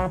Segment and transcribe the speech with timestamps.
[0.00, 0.08] 然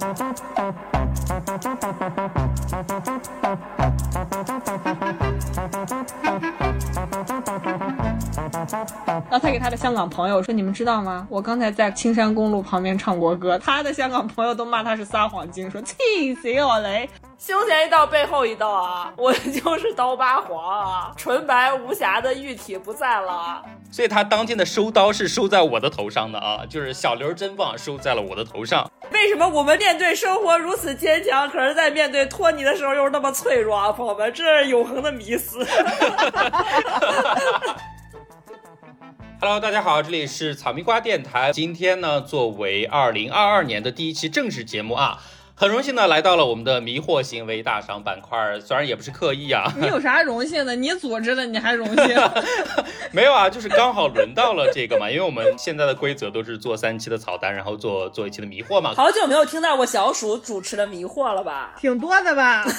[9.32, 11.28] 后他给他的香港朋友说：“你们知道吗？
[11.30, 17.10] 我刚才在青山公路旁边唱国歌，他的香港朋友都骂他是撒谎精，说气死我嘞！
[17.42, 19.12] 胸前一道，背后一道啊！
[19.16, 23.64] 我就是刀疤皇啊，纯白无瑕的玉体不在了。
[23.90, 28.92] 所以他当天的收刀是收在我的头上的啊，就是小刘真棒，收在了我的头上。
[29.14, 33.90] 为什么我们面对生活如此坚强，可是在面对托尼的时候又是那么脆弱啊？
[33.90, 35.66] 朋友们，这是永恒的迷思。”
[39.40, 41.54] Hello，大家好，这里是草莓瓜电台。
[41.54, 45.20] 今天呢，作为二零二二年的第一期正式节目啊，
[45.60, 48.58] 很荣幸呢来到了我们的迷惑行为大赏板块。
[48.62, 50.74] 虽然也不是刻意啊，你有啥荣幸的？
[50.74, 52.16] 你组织的你还荣幸？
[53.12, 55.10] 没有啊，就是刚好轮到了这个嘛。
[55.10, 58.94] 因为我们现在的规则都是做三期的草单，然后做做一期的迷惑嘛。
[58.96, 61.76] 好久没有听到过小鼠主持的迷惑了吧？
[61.78, 62.64] 挺多的吧？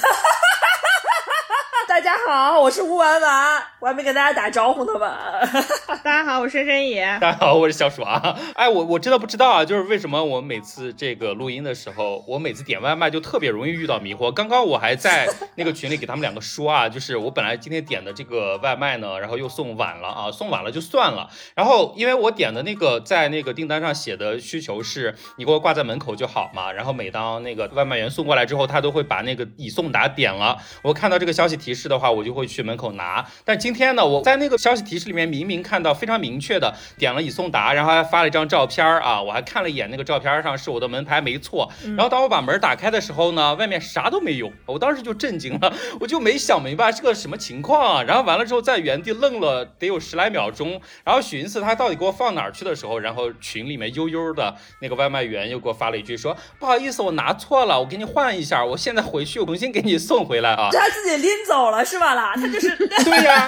[1.91, 5.41] 大家好，我是吴婉婉，我还没跟大家打招呼呢吧？
[6.01, 7.03] 大家好，我是申野。
[7.19, 8.39] 大家好，我是小爽啊。
[8.55, 14.31] 哎，我我真的不知道啊，就是为什么我每次这个录音的时候，我每次点外卖就特别容易遇到迷惑。
[14.31, 21.29] 刚刚我还在那个群里给他们两个说啊，就是我本来今天点的这个外卖呢，然后又送晚了啊，送晚了就算了。
[21.55, 26.71] 然后因为我点的那个在那个订单上写的需求是你给我挂在门口就好嘛。
[26.71, 30.57] 然后每当那个外卖员送过来之后，他都会把那个已送达点了。
[30.83, 31.80] 我看到这个消息提示。
[31.81, 33.25] 是的话，我就会去门口拿。
[33.43, 41.67] 但今天呢，我在那个消息提示里面明明看到非常明确的点了已送达，然后还发了一张照片啊，我还看了一眼那个照片上是我的门牌没错。
[41.97, 48.03] 然后当我把门打开的时候呢，外面啥都没有，我当时就震惊了，我就没想明白是个什么情况啊。
[48.03, 60.69] 然后完了之后在原地愣了得有十来秒钟，然后寻思他到底给我放哪儿去的时候，然后群里面悠悠的那个外卖员又给我发了一句说不好意思，我拿错了，我给你换一下，我现在回去重新给你送回来啊。
[60.71, 61.70] 他自己拎走。
[61.83, 62.33] 是吧啦？
[62.35, 63.47] 他就是 对呀，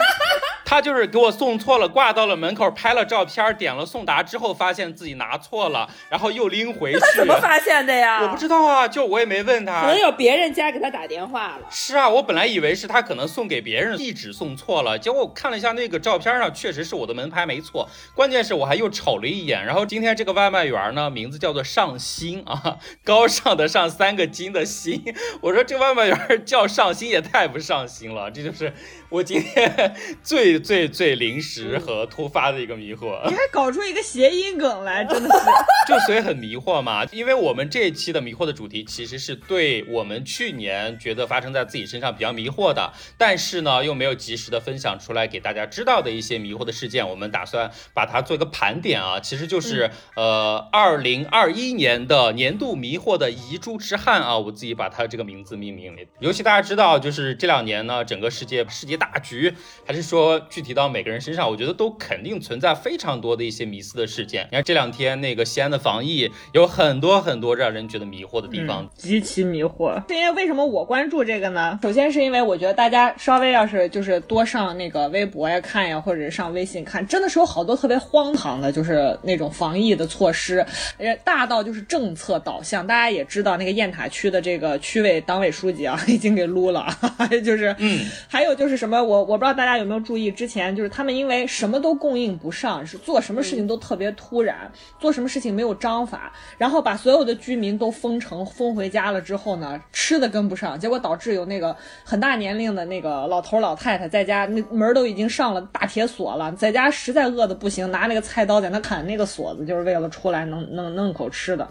[0.64, 7.00] 他就是给我送错了，挂到了门口，拍了照片，点了送达之后，发现自己拿错了，然后又拎回去。
[7.00, 8.22] 他怎么发现的呀？
[8.24, 9.82] 我不知道啊，就我也没问他。
[9.82, 11.68] 可能有别人家给他打电话了。
[11.70, 17.90] 是啊，我本来以为是他可能送给别人地址送错了，结果我看了一下那个照片上，确实是我的门牌没错。
[18.16, 25.04] 关键是我还又瞅了一眼，然后今天这个外卖员呢，名字叫做上新啊，高尚的上三个金的新。
[25.42, 28.13] 我说这外卖员叫上新也太不上心。
[28.13, 28.72] 了，这就是
[29.14, 33.22] 我今天最最最临时和突发的一个迷惑。
[33.30, 35.46] 你还搞出一个谐音梗来，真的是，
[35.88, 37.06] 就所以很迷惑嘛。
[37.12, 49.20] 因为我们这一期的迷惑的主题，其实是对我们去年觉得发生在自己身上比较迷惑的，但是呢又没有及时的分享出来给大家知道的一些迷惑的事件，我们打算把它做一个盘点啊。
[49.20, 56.08] 其实就是呃，二零二一年的年度迷惑的遗珠之憾啊，我自己把它这个名字命名为。
[56.18, 58.04] 尤其大家知道，就是这两年呢。
[58.04, 59.54] 整个世界世界大局，
[59.86, 64.48] 还是说具体到每个人身上，我觉得都肯定存在非常多的一些迷思的事件。
[64.50, 70.02] 你看这两天那个西安的防疫，有很多很多让人觉得迷惑的地方，极其迷惑。
[70.08, 71.78] 是因为为什么我关注这个呢？
[71.84, 80.66] 首先是因为我觉得大家稍微要是就是多上那个微博呀看呀，或者上微信看，真的是有好多特别荒唐的，就是那种防疫的措施，
[80.98, 82.86] 呃，大到就是政策导向。
[82.88, 86.88] 大家也知道那个雁塔区的这个区委党委书记啊，已经给撸了，
[87.44, 87.76] 就是。
[87.80, 88.00] 嗯
[88.30, 101.74] 还有就是什么，我我不知道大家有没有注意，之前就是他们因为什么都供应不上，是做什么事情都特别突然，做什么事情没有章法，然后把所有的居民都封城封回家了之后呢，吃的跟不上，结果导致有那个
[102.04, 111.70] 很大年龄的那个老头老太太在家，那门都已经上了大铁锁了，在家实在饿的不行，拿那个菜刀在那砍那个锁子，就是为了出来能能弄口吃的，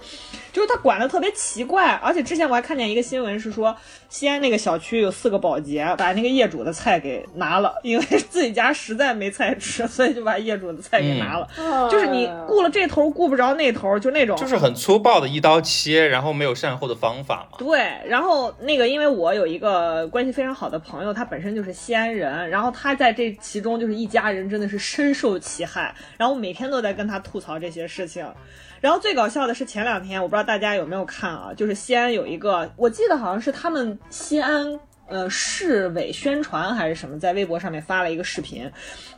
[0.53, 3.77] 就是他管的特别奇怪，而且之前我还看见一个新闻是说，
[4.09, 6.13] 西安那个小区有四个保洁把。
[6.13, 11.49] 那个业主的菜给拿了，因为自己家实在没菜吃， 所以就把业主的菜给拿了。
[11.91, 17.59] 就是你顾了这头，顾不着那头，就那种，就是很粗暴的一刀切，然后没有善后的方法嘛。
[17.59, 28.27] 对，然后那个，因为我有一个关系非常好的朋友，他本身就是西安人，然后他在这其中就是一家人真的是深受其害，然后每天都在跟他吐槽这些事情。
[28.81, 34.81] 然后最搞笑的是前两天，我不知道大家有没有看啊，就是西安有一个，我记得好像是他们西安。
[35.09, 38.71] 呃市委宣传还是什么，在微博上面发了一个视频，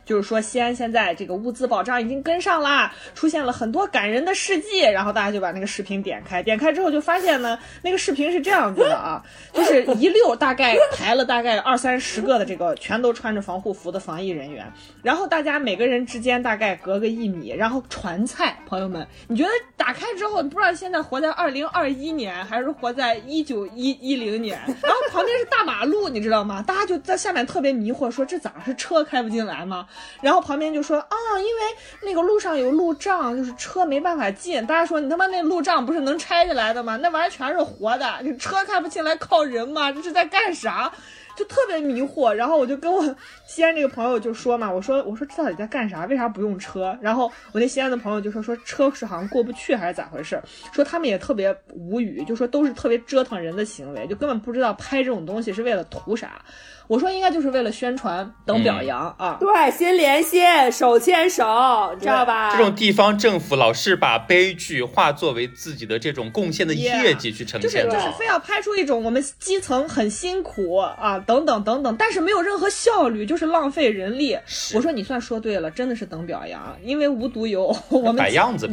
[0.05, 4.79] 就是说西安现在这个物资保障已经跟上啦，出现了很多感人的事迹。
[4.79, 9.23] 然后大家就把那个视频点开，点开之后就发现呢，那个视频是这样子的啊，
[9.53, 14.71] 就是一溜大概排了大概二三十个的这个全都穿着防护服的防疫人员，
[15.01, 18.57] 然后大家每个人之间大概隔个一米，然后传菜。
[18.67, 24.59] 朋友们，你觉得打开之后，你不知道现在活在二零二一年还是活在一九一一零年？
[24.81, 26.63] 然后旁边是大马马路，你知道吗？
[26.65, 29.85] 大家就在下面特别迷惑，说这咋是车开不进来吗？
[30.21, 31.61] 然后旁边就说啊，因为
[32.03, 34.65] 那个路上有路障，就是车没办法进。
[34.65, 36.95] 大家说你他妈那路障不是能拆下来的吗？
[37.01, 39.91] 那玩意儿全是活的，你车开不进来靠人吗？
[39.91, 40.89] 这是在干啥？
[41.35, 43.03] 就特别迷惑，然后我就跟我
[43.45, 46.05] 西安这个朋友就说嘛，我说我说这到底在干啥？
[46.05, 46.97] 为啥不用车？
[47.01, 50.41] 然后我那西安的朋友就说说车是好像过不去还是咋回事？
[50.71, 56.41] 说他们也特别无语，就说都是特别折腾人的行为，就根本不知道拍这种东西是为了图啥。
[56.87, 60.41] 我说应该就是为了宣传等表扬啊，对，心连心，
[60.71, 62.51] 手牵手，你知道吧？
[62.55, 74.37] 这种地方政府老是把悲剧化作为自己的这种贡献的业绩去呈现，就是就是非要拍出一种我们基层很辛苦啊，等等等等，但是没有任何效率，就是浪费人力。
[74.73, 78.23] 我说你算说对了，真的是等表扬，因为无独有偶 我们，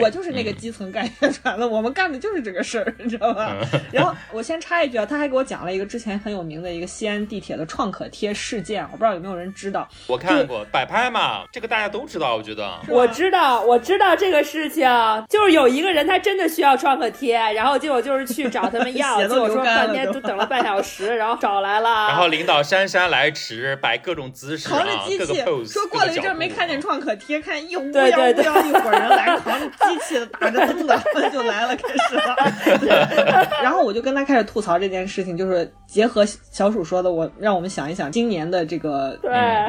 [0.01, 3.57] 我就是那个基层干宣传的， 我们干的就是这个事儿，你知道吧？
[3.91, 8.02] 然后我先插一句啊，他还给我讲了一个之前很有名的一个西安地铁的创客。
[8.03, 9.89] 可贴事件，我不知道有没有人知道。
[10.09, 12.35] 我看过摆拍嘛，这个大家都知道。
[12.37, 14.89] 我觉得我知道，我知道这个事情，
[15.29, 22.09] 就是有一个人他真的需要创可贴，然后结果就是去找他们要， 结果说半天都等了半小时，然后找来了。
[22.09, 33.49] 然后领导姗姗来迟，摆各种姿势，扛着机器，说过了一阵没看见创可贴，看一乌泱乌泱一伙人来，扛着机器的打着灯的就来了，开始了。
[33.63, 37.95] 然后我就跟他开始吐槽这件事情，就是结合小鼠说的，我让我们想一。
[37.95, 39.17] 想今年的这个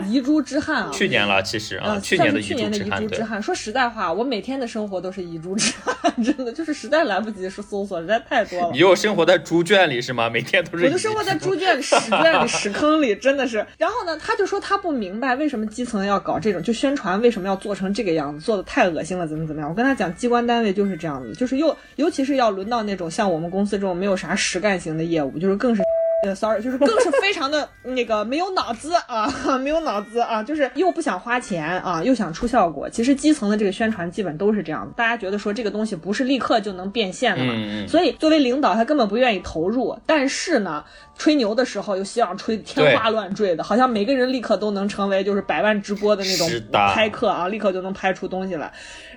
[0.09, 3.41] 遗珠之憾啊，去年了其实啊，去年的去年的遗珠之憾。
[3.41, 8.69] 说实在话，我每天的生活都是遗珠之憾， 真的就是实在来不及说搜索，实在太多了。
[8.71, 10.29] 你又生活在猪圈里是吗？
[10.29, 10.85] 每天都是。
[10.85, 13.65] 我就生活在猪圈里、屎圈里、屎坑里， 真的是。
[13.77, 19.69] 然后呢，他就说他不明白为什么基层要搞这种，就宣传为什么要做成这个样子，做的太恶心了，怎么怎么样？
[19.69, 25.83] 我跟他讲，机关单位就是这样子，就是又尤其是要轮到那种像我们公司这种没有啥实干型的业务，就是更是。
[26.23, 29.27] 呃，sorry，就是更是非常的那个没有脑子啊，
[29.57, 32.89] 没有脑子啊，就是又不想花钱啊，又想出效果。
[32.89, 37.53] 其实基层的这个宣传基本都是这样的，大家觉得说这个东西不是立刻就能变现的嘛，
[37.89, 39.97] 所以作为领导他根本不愿意投入。
[40.05, 40.81] 但是呢，
[41.17, 48.71] 吹牛的时候又希望吹天花乱坠的，好像每个人立刻都能成为就是百万直播的那种拍客啊，立刻就能拍出东西来。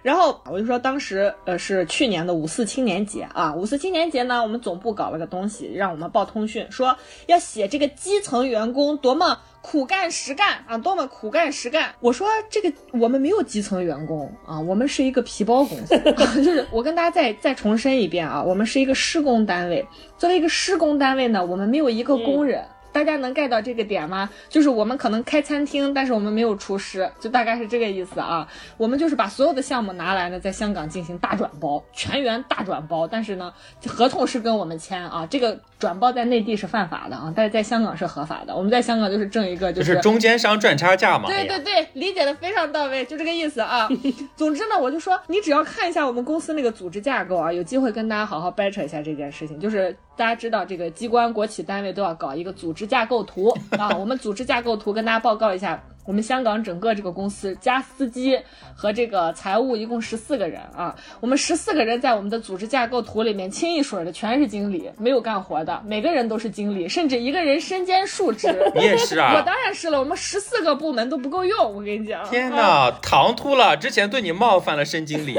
[0.06, 11.92] 然后我就说，当时呃是去年的五四青年节啊，五四青年节呢，我们总部搞了个东西，让我们报通讯，说要写这个基层员工多么苦干实干啊，多么苦干实干。
[11.98, 15.98] 我说这个我们没有基层员工啊，我们是一个皮包公司，
[16.40, 19.84] 就是我跟大家再再重申一遍啊，我们是一个施工单位。
[20.16, 22.64] 作为一个施工单位呢，我们没有一个工人。
[22.96, 24.30] 大家能 get 到这个点吗？
[24.48, 28.48] 就是我们可能开餐厅，但是我们没有厨师，就大概是这个意思啊。
[28.78, 33.06] 我们就是把所有的项目拿来呢，在香港进行大转包，全员大转包。
[33.06, 33.52] 但是呢，
[33.86, 38.54] 合同是跟我们签啊，这个转包在内地是犯法的啊，但是在香港是合法的。
[38.54, 41.28] 我们在香港就是挣一个，就是中间商赚差价嘛。
[41.28, 43.88] 对对对，理解的非常到位，就这个意思啊。
[44.36, 49.96] 总之呢，我就说你只要看一下我们公司那个组织架构啊，有机会跟大家好好掰扯一下这件事情，就是。
[50.18, 53.94] 大家知道，这个机关、国企单位都要搞一个组织架构图 啊。
[53.98, 55.78] 我们组织架构图跟大家报告一下。
[56.06, 58.38] 我们香港整个这个公司加司机
[58.74, 68.46] 和这个财务一共十四个人啊，我们十四个人在我们的组织架构图里面清一水的全是经理，没有干活的，每个人都是经理，甚至一个人身兼数职。
[68.74, 69.34] 你也是啊？
[69.36, 72.24] 我当然是了，我们十四个部门都不够用，我跟你讲。
[72.28, 75.36] 天哪，唐突了，之前对你冒犯了申经理，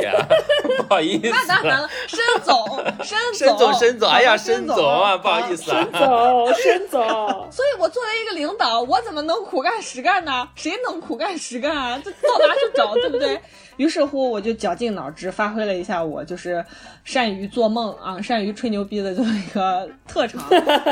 [0.77, 1.29] 不好意思。
[1.29, 7.07] 那当然了，申总，申申总，申总，哎呀，申总啊，不好意思啊，申总，申总。
[7.49, 10.49] 所以我作为一个领导，我怎么能苦干实干呢？
[10.55, 11.97] 谁能苦干实干啊？
[12.03, 13.39] 就到哪去找，对不对？
[13.77, 16.65] 于是乎，我就绞尽脑汁，发挥了一下我就是
[17.03, 20.43] 善于做梦啊，善于吹牛逼的这么一个特长。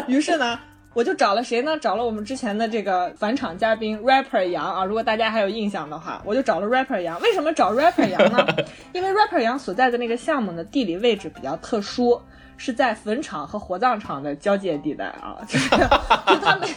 [0.07, 0.59] 于是呢，
[0.93, 1.75] 我就找了谁呢？
[1.79, 4.85] 找了我们之前的这个返场嘉宾 rapper 杨啊。
[4.85, 7.19] 如果大家还有印象的话，我就找了 rapper 杨。
[7.21, 8.45] 为什么找 rapper 杨呢？
[8.93, 12.21] 因为 rapper 杨所在的那个项目的地理位置比较特殊，
[12.57, 15.69] 是在坟场和火葬场的交界地带啊，就是
[16.27, 16.67] 就他每。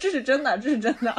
[0.00, 1.12] 这是真的，这是真的。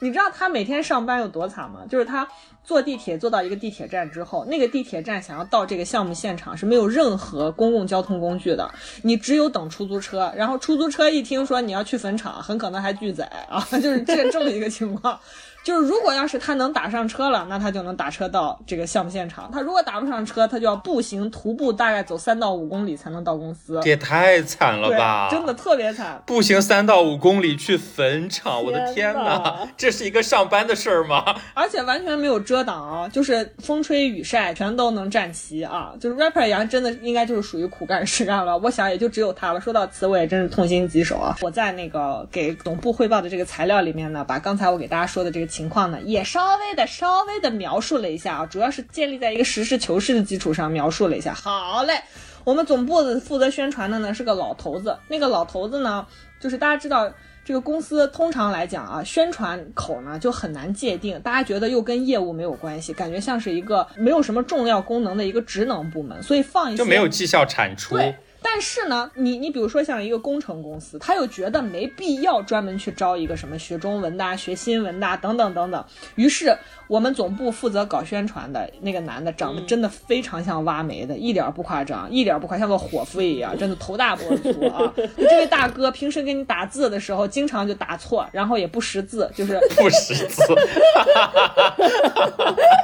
[0.00, 1.82] 你知道他每天上班有多惨吗？
[1.88, 2.26] 就是他
[2.64, 8.68] 坐地铁坐到一个地铁站之后，那个地铁站想要到这个项目现场是没有任何公共交通工具的，
[9.02, 10.32] 你只有等出租车。
[10.34, 15.16] 然后出租车一听说你要去坟场，很可能还拒载啊， 就是这这么一个情况。
[15.64, 19.50] 就是如果要是他能打上车了，那他就能打车到这个项目现场。
[19.50, 23.80] 他如果打不上车，他就要步行徒步，大概走三到五公里才能到公司。
[23.82, 25.28] 这也太惨了吧！
[25.30, 31.34] 真的特别惨，步行三到五公里去坟场，我的天哪，这是一个上班的事儿吗？
[31.54, 35.94] 而且完全没有遮挡啊，就是风吹雨晒全都能站齐啊。
[35.98, 39.60] 就是 rapper 杨真的应该就是属于苦干实干了，我想也就只有他了。
[39.62, 41.34] 说到此，我也真是痛心疾首啊！
[41.40, 45.53] 我在那个给总部汇报的这个材料里面呢，把刚才我给大家说的这个。
[45.54, 51.32] 情况呢，也稍微的、稍微的描述了一下啊，主要是建立在一个实事求是的基础上描述了一下。
[51.32, 52.02] 好嘞，
[52.42, 56.04] 我们总部的负责宣传的呢是个老头子，那个老头子呢，
[56.40, 57.08] 就是大家知道
[57.44, 67.94] 这个公司通常来讲啊，宣传口呢就很难界定，大家觉得又跟业务没有关系，感觉像是一个没有什么重要功能的一个职能部门，所以放一些就没有绩效产出。
[67.94, 68.12] 对。
[68.46, 75.82] 但是呢，你你比如说像一个工程公司，他又觉得没必要专门去招一个什么学中文的、学新闻的等等等等。
[76.14, 76.54] 于是
[76.86, 84.92] 我们总部负责搞宣传的那个男的，长得真的非常像挖煤的，一点不夸张，一点不夸，像个伙夫一样，真的头大脖子粗啊。
[85.16, 90.42] 这位大哥平时给你打字的时候，经常就打错，然后也不识字，就是 不识字，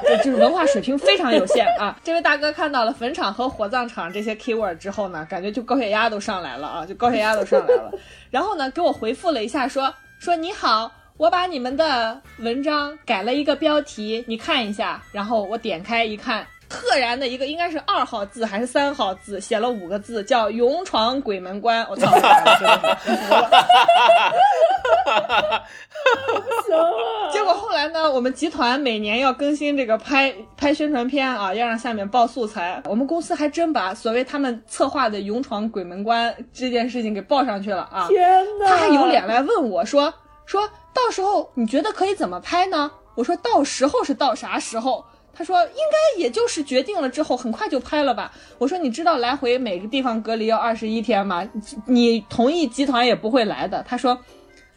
[0.24, 1.94] 就是文化水平非常有限啊。
[2.02, 5.50] 这位大哥看到了坟场和火葬场这些 keyword 之后呢，感觉。
[5.50, 6.86] 就高血压都上来了啊！
[6.86, 7.90] 就高血压都上来了，
[8.30, 15.02] 然后呢，给我回复了一下，说说你好，我把你们的文章改了一个标题，你看一下。
[15.12, 21.86] 然后我点开一看，赫然的一个应该是二号字还是三号字，写了五个字，叫“勇闯鬼门关”。
[21.90, 22.06] 我操！
[22.16, 22.24] 行
[26.74, 26.90] 了。
[27.30, 32.82] 结果后来呢，我们集团每年要更新这个拍拍宣传片啊，要让下面报素材。
[32.86, 38.08] 我们公司还真把所谓他们策划的勇闯鬼门关这件事情给报上去了啊！
[38.08, 38.70] 天哪！
[38.70, 40.10] 他还有脸来问我说，
[40.46, 42.90] 说到时候你觉得可以怎么拍呢？
[43.14, 45.04] 我说到时候是到啥时候？
[45.32, 48.32] 他说应该也就是决定了之后很快就拍了吧。
[48.58, 51.48] 我说你知道来回每个地方隔离要二十一天吗？
[51.86, 53.82] 你同意集团也不会来的。
[53.88, 54.18] 他说。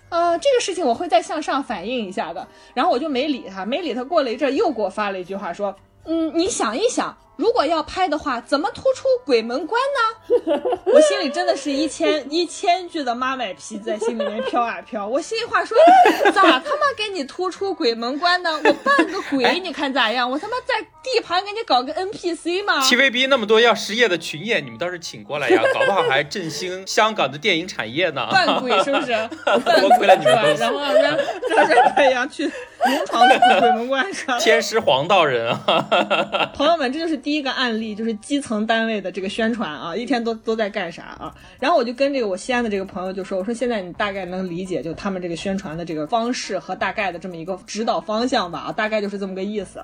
[0.09, 2.47] 呃，这个事情我会再向上反映一下的。
[2.75, 4.03] 然后我就没理他，没理他。
[4.03, 10.61] 过了一阵，又给我发了一句话，说：“嗯，你想一想。”如果要拍的话，怎么突出鬼门关呢？
[10.85, 15.07] 我心里真的是一千 一千句的妈卖批在心里面飘啊飘。
[15.07, 15.75] 我心里话说，
[16.31, 18.51] 咋他妈给你突出鬼门关呢？
[18.63, 20.29] 我扮个鬼，你看咋样？
[20.29, 28.27] 我他妈在地盘给你搞个 NPC 吗？TVB 那么多要失业的群演，你们倒是请过来呀， 搞不好还振兴香港的电影产业呢。
[28.31, 29.07] 扮鬼是不是？
[29.81, 30.61] 多亏了你们公司。
[30.61, 31.17] 然后让
[31.49, 34.37] 让让太阳去勇闯鬼门关是吧？
[34.39, 36.51] 天师黄道人啊！
[36.55, 37.22] 朋友们，这就是。
[37.23, 41.33] 第一个案例就是基层单位的这个宣传啊，一天都都在干啥啊？
[41.59, 48.59] 然后我就跟这个我西安的这个朋友就说，我说现在你大概能理解，就他们这个宣传的这个方式和大概的这么一个指导方向吧？
[48.59, 49.81] 啊，大概就是这么个意思。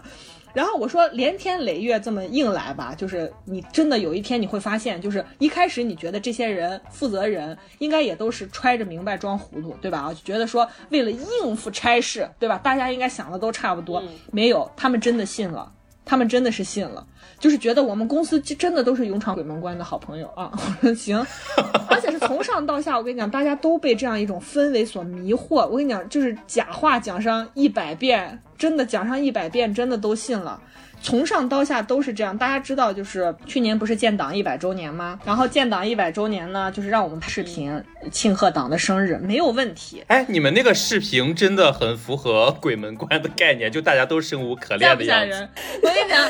[0.51, 9.99] 然后我说连天累月这么硬来吧，就是你真的有一天你会发现，就是一开始你觉得这些人负责人应该也都是揣着明白装糊涂，对吧？
[9.99, 12.57] 啊，就觉得说为了应付差事，对吧？
[12.57, 15.71] 大家应该想的都差不多，没有，他们真的信了，
[16.03, 17.05] 他们真的是信了。
[17.39, 20.51] 就是觉得我们公司真的都是勇闯鬼门关的好朋友啊！
[20.81, 21.25] 我 说行，
[21.89, 25.65] 而且是从上到下，我跟你讲，大家都被这样一种氛围所迷惑。
[25.67, 30.61] 我跟你讲，就是假话讲上一百遍，真的讲上一百遍，真的都信了。
[31.01, 35.17] 从上到下都是这样，大家知道，就是去年不是建党一百周年吗？
[35.23, 40.03] 然后建党一百周年呢，就是让我们拍视频庆贺党的生日，没有问题。
[40.07, 45.49] 哎，你们那个视频真的很符合鬼门关的概念，就大家都生无可恋的样子。
[45.81, 46.29] 我跟你讲，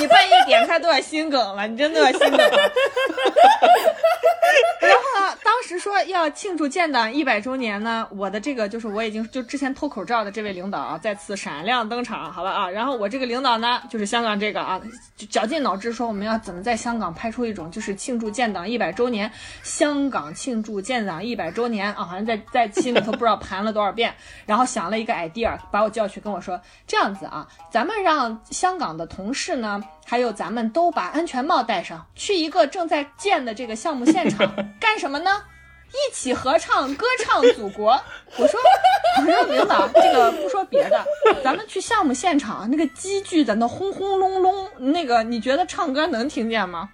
[0.00, 2.72] 你半夜点开都要心梗了，你真的要心梗了。
[4.80, 12.68] 然后呢，当时说要庆祝建党一百周年呢，我的这个就是我已经就之前脱口罩的这位领导啊，再次闪亮登场，好吧啊。
[12.68, 14.07] 然后我这个领导呢，就是。
[14.08, 14.80] 香港这个啊，
[15.16, 19.30] 就绞尽脑汁说我们要怎么在香港拍出一种就是庆祝建党一百周年，
[19.62, 24.14] 香港庆祝建党一百周年啊，好像在在心里头不知道盘了多少遍，
[24.46, 34.50] 然后想了一个 idea，把我叫去跟我说这样子啊，咱们让香港的同事呢，还有咱们都把安全帽戴上，去一个正在建的这个项目现场
[34.80, 35.30] 干什么呢？
[35.90, 37.90] 一起合唱歌唱祖国，
[38.36, 38.60] 我说，
[39.18, 41.04] 我说领导，这个不说别的，
[41.42, 46.90] 咱们去项目现场，那个机具在那轰轰隆隆，那个你觉得唱歌能听见吗？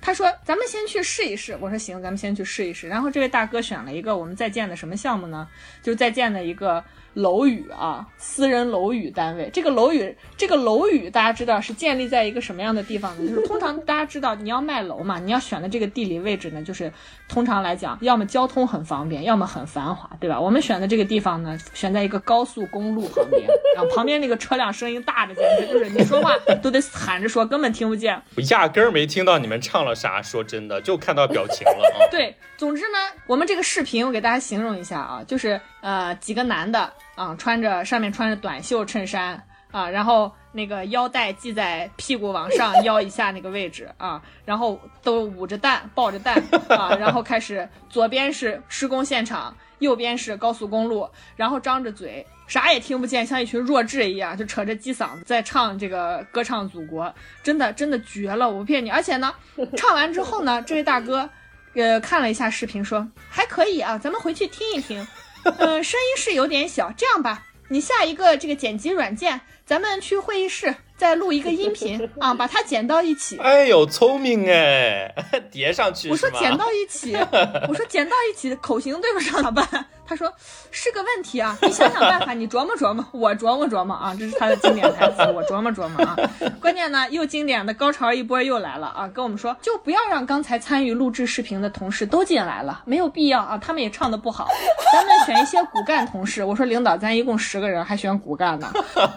[0.00, 1.56] 他说咱们先去试一试。
[1.60, 2.88] 我说行，咱们先去试一试。
[2.88, 5.48] 然后这位大哥选了一个我们在建的什么项目呢？
[5.82, 6.84] 就是在建的一个。
[7.14, 13.30] 楼宇啊，私人楼宇单位，这个楼宇，这个楼宇大家知道是建立在一个什么样的地方呢？
[13.30, 16.92] 就是通常大家知道你要卖楼嘛，你要选的这个地理位置呢，就是
[17.28, 20.40] 通常来讲，要么交通很方便，要么很繁华，对吧？
[20.40, 28.20] 我们选的这个地方呢，选在一个高速公路旁边，然后旁边那个车辆声音大着简直就是你说话都得喊着说，根本听不见。
[28.36, 32.10] 我压根儿没听到你们唱了啥，说真的，就看到表情了啊。
[32.10, 36.92] 对，总之呢，我们这个视频我给大家形容一下啊，就是呃几个男的。
[37.14, 39.40] 啊，穿着上面穿着短袖衬衫
[39.70, 58.90] 啊，然后那个腰带系在屁股往上 腰以下那个位置啊，然后都捂着蛋抱着蛋啊， 然后开始左边是施工现场，右边是高速公路，然后张着嘴啥也听不见，像一群弱智一样，就扯着鸡嗓子在唱这个歌唱祖国，真的真的绝了，我不骗你。
[58.90, 59.34] 而且呢，
[59.76, 61.28] 唱完之后呢，这位大哥
[61.74, 65.04] 呃看了一下视频，说还可以啊，咱们回去听一听。
[65.44, 66.92] 嗯，声音是有点小。
[66.96, 73.36] 这样吧，你下一个这个剪辑软件，咱们去会议室再录一个音频 啊，把它剪到一起。
[73.38, 75.14] 哎呦，聪明哎，
[75.50, 76.10] 叠上去。
[76.10, 77.14] 我说剪到一起，
[77.68, 79.86] 我说剪到一起，口型对不上咋办？
[80.06, 80.30] 他说
[80.70, 86.16] 是个问题啊，你想想办法，你琢磨琢磨，我琢磨琢磨啊，这是他的经典台词，我琢磨琢磨啊。
[86.60, 94.46] 关键呢，又经典的高潮一波又来了啊，跟我们说就不要让刚才参与录制视频的同事都进来了，没有必要啊，他们也唱的不好，
[94.92, 96.44] 咱们选一些骨干同事。
[96.44, 98.70] 我说领导，咱一共十个人，还选骨干呢，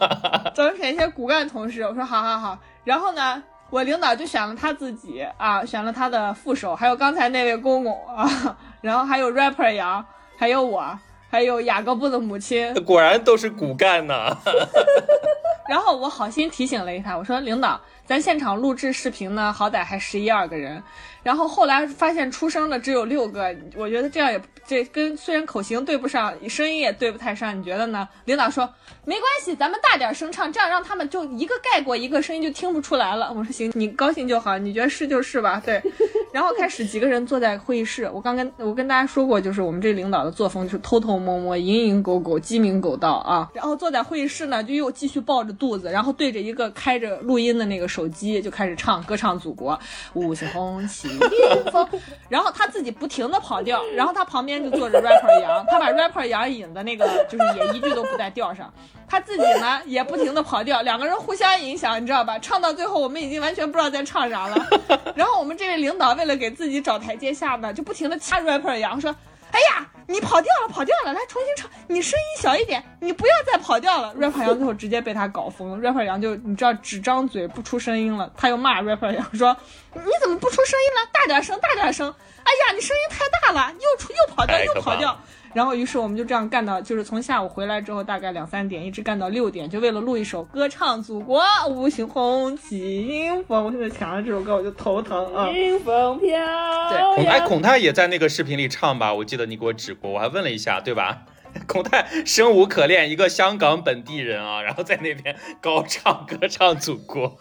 [0.55, 1.81] 咱们选一些骨干同事。
[1.81, 10.05] 我说好好好，然后呢，我领导就选了他自己啊，选了他的副手，还有刚才那位公公啊，然后还有 rapper 杨。
[10.37, 10.97] 还有我，
[11.31, 14.37] 还有雅各布的母亲，果然都是骨干呢。
[15.67, 20.81] 然后我好心提醒了一下，我说领导，咱现场录制视频呢，好歹还十一二个人。
[21.23, 28.07] 然后后来发现出声的只有六个，我觉得这样也这跟虽然口型对不上，声音也对不太上，你觉得呢？
[28.25, 28.67] 领导说
[29.05, 33.33] 没关系，咱们大点声唱，这样让他们就一个盖过一个，声音就听不出来了。
[33.35, 35.61] 我说行，你高兴就好，你觉得是就是吧？
[35.65, 35.81] 对。
[36.33, 43.49] 然后开始几个人坐在会议室，我刚跟我跟大家说过，就是我们这领导的作风就是偷偷摸摸、蝇营狗苟、鸡鸣狗盗啊。
[43.53, 49.79] 然后坐在会议室呢，就又继续抱着肚子，然后对着一个开着录音的那个手机就开始唱歌唱祖国，
[50.13, 51.06] 五星红旗。
[51.71, 51.87] 风，
[52.29, 58.71] 然后他自己不停的跑调，然后他旁边就坐着 rapper 杨，他把 rapper 杨引的那个就是也一句都不在调上，
[59.07, 62.37] 他自己呢也不停的跑调，两个人互相影响，你知道吧？
[62.39, 64.55] 唱到最后我们已经完全不知道在唱啥了。
[65.15, 69.15] 然后我们这位领导为了给自己找台阶下呢，就不停的掐 rapper 杨说。
[69.51, 74.13] 哎呀，你跑调了，跑调了，来重新唱，你声音小一点，你不要再跑调了。
[74.15, 79.55] rapper 杨最后直接被他搞疯了，rapper 杨就你知道只张嘴不出声音了，他又骂 rapper 杨说，
[79.93, 81.09] 你怎么不出声音了？
[81.11, 82.13] 大点声，大点声。
[82.43, 85.17] 哎呀，你声音太大了，又出又跑调又跑调。
[85.57, 93.65] 然后，于是我们就这样干到，就是从下午回来之后，大概两三点，一直干到六点，就为了录一首歌唱祖国，五星红旗迎风。
[93.65, 95.49] 我现在想着这首歌，我就头疼啊。
[95.49, 96.29] 迎风飘。
[96.91, 99.11] 对，孔哎，孔泰也在那个视频里唱吧？
[99.11, 101.23] 我记得你给我指过，我还问了一下，对吧？
[101.65, 107.35] 孔泰生无可恋，一个香港本地人啊，然后在那边高唱歌唱祖国，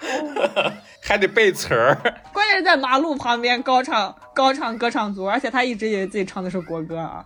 [1.04, 1.98] 还得背词儿。
[2.32, 7.22] 关键是在马路旁边高唱高唱歌唱祖国，而且他一直以为自己唱的是国歌啊。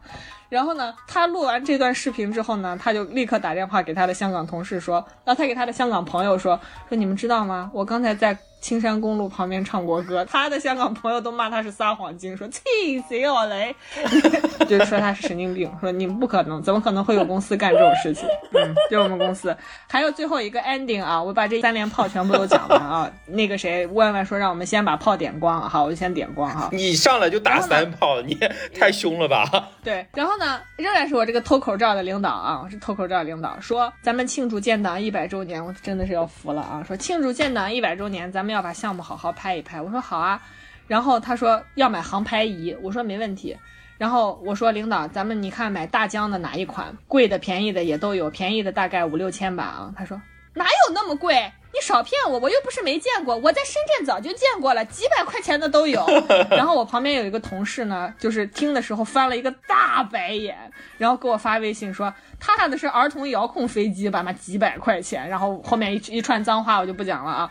[0.50, 7.70] 然后呢，他录完这段视频之后呢，他就立刻打电话给他的香港同事说，然后他给他的香港朋友说，说你们知道吗？
[7.72, 8.36] 我刚才在。
[8.60, 12.60] 青山公路旁边唱国歌，他的香港朋友都骂他是撒谎精，说气
[13.08, 13.74] 死我嘞，
[14.68, 18.28] 就是说他是神经病，说你们不可能，怎么可能会有公司干这种事情？
[18.54, 19.56] 嗯，就我们公司。
[19.88, 23.10] 还有最后一个 ending 啊，我把这三连炮全部都讲完啊。
[23.26, 26.68] 那个谁，万万说让我们先把炮点光，好，我就先点光哈。
[26.70, 28.38] 你上来就打三炮，你
[28.78, 29.70] 太凶了吧？
[29.82, 36.84] 对，然后呢，仍然是我这个偷口罩的领导啊，我是偷口罩领导，说咱们庆祝建党一百周年，我真的是要服了啊！
[36.86, 38.49] 说庆祝建党一百周年，咱们。
[38.50, 40.40] 要把项目好好拍一拍，我说好啊，
[40.86, 42.44] 然后他说要买航拍。
[42.44, 43.56] 仪，我说没问题，
[43.96, 49.62] 然后我说领导，咱们你看买大疆的哪一款，贵的便宜的也都有，便宜的大概五六千吧。
[49.62, 50.20] 啊，他说
[50.54, 56.04] 哪有那么贵，你少骗我，我又不是没见过，我在深圳早就见过了，几百块钱的都有。
[56.50, 60.56] 然后我旁边有一个同事呢，就是听的时候翻了一个大白眼，
[60.98, 67.50] 然后给我发微信说他看的是儿童遥控飞机吧，妈几百块钱，然后后面一一串脏话我就不讲了啊。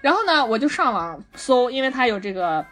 [0.00, 2.64] 然后呢，我就上网搜，因为他有这个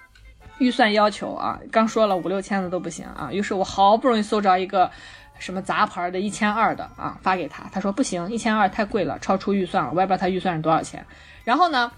[0.58, 4.90] 预算要求啊，刚说了五六千的都不行啊，于是我好不容易搜着一个
[5.38, 11.04] 什么杂牌的一千二的啊，发给他，他说不行，一千二太贵了，超出预算了，我也不知道他预算是多少钱。
[11.44, 11.90] 然后呢，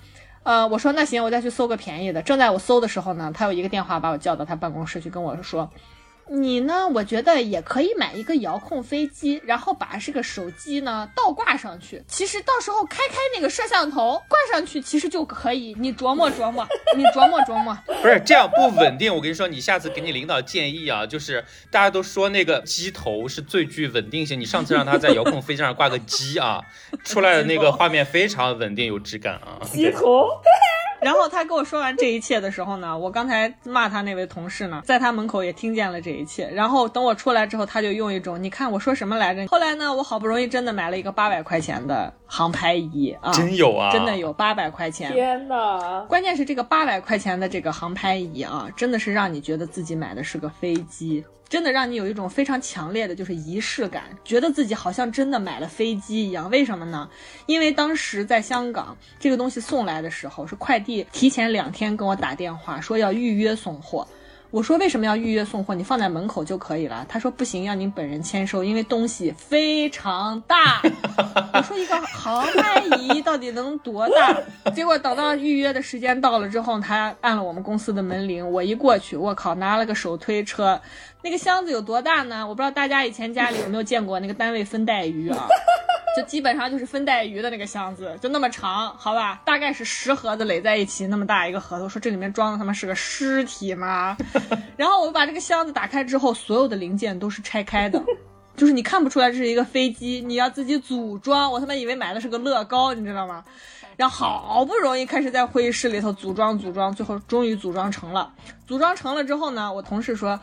[0.42, 2.22] 呃，我说那行，我再去搜个便宜的。
[2.22, 5.70] 正在我搜的时候呢，他有一个电话把我叫到他办公室去跟我说。
[6.30, 6.88] 你呢？
[6.88, 12.02] 我觉得也可以买一个遥控飞机，然后把这个手机呢倒挂上去。
[12.06, 15.74] 其实到时候开开那个摄像头挂上去，其实就可以。
[15.78, 17.76] 你琢磨琢磨， 你琢磨琢磨。
[18.02, 19.14] 不是这样不稳定。
[19.14, 24.38] 我跟你说，你下次给你领导建议啊，就是大家都说那个机头是最具稳定性。
[24.38, 26.60] 你上次让他在遥控飞机上挂个机啊，
[27.04, 29.58] 出来的那个画面非常稳定有质感啊。
[29.64, 30.28] 机头。
[31.00, 36.48] 然后他跟我说完这一切的时候呢，我刚才骂他那位同事呢，在他门口也听见了这一切。
[36.48, 39.46] 然后等我出来之后，他就用一种你看我说什么来着？
[39.46, 45.12] 后来呢，我好不容易真的买了一个八百块钱的航拍仪啊，真有啊，真的有八百块钱。
[45.12, 46.04] 天哪！
[46.08, 51.24] 关键是这个八百块钱的这个航拍仪啊，真的是让你觉得自己买的是个飞机。
[51.48, 56.50] 真的让你有一种非常强烈的，就是仪式感，觉得自己好像真的买了飞机一样。
[56.50, 57.08] 为什么呢？
[57.46, 64.06] 因为当时在香港，这个东西送来的时候，是快递提前两天跟我打电话说要预约送货。
[64.50, 65.74] 我说为什么要预约送货？
[65.74, 67.04] 你放在门口就可以了。
[67.06, 70.80] 他说不行，要您本人签收，因为东西非常大。
[71.52, 74.34] 我说一个航拍仪到底能多大？
[74.72, 80.80] 结果等到预约的时间到了之后，他按了我们公司的门铃，我一过去，我靠，拿了个手推车。
[81.22, 82.46] 那个箱子有多大呢？
[82.46, 85.46] 我不知道大家以前家里有没有见过那个单位分带鱼啊，
[86.16, 91.88] 就基本上就是分带鱼的那个箱子，就那么长，好吧，大概是十盒子垒在一起那么大一个盒子。
[91.88, 94.16] 说这里面装的他妈是个尸体吗？
[94.78, 98.00] 然后我把这个箱子打开之后，所有的零件都是拆开的，
[98.57, 101.50] 就是你看不出来这是一个飞机，你要自己组装。
[101.50, 103.44] 我他妈以为买的是个乐高，你知道吗？
[103.96, 108.33] 然后好不容易开始在会议室里头组装组装，最后终于组装成了。
[108.64, 110.38] 组装成了之后呢，我同事说。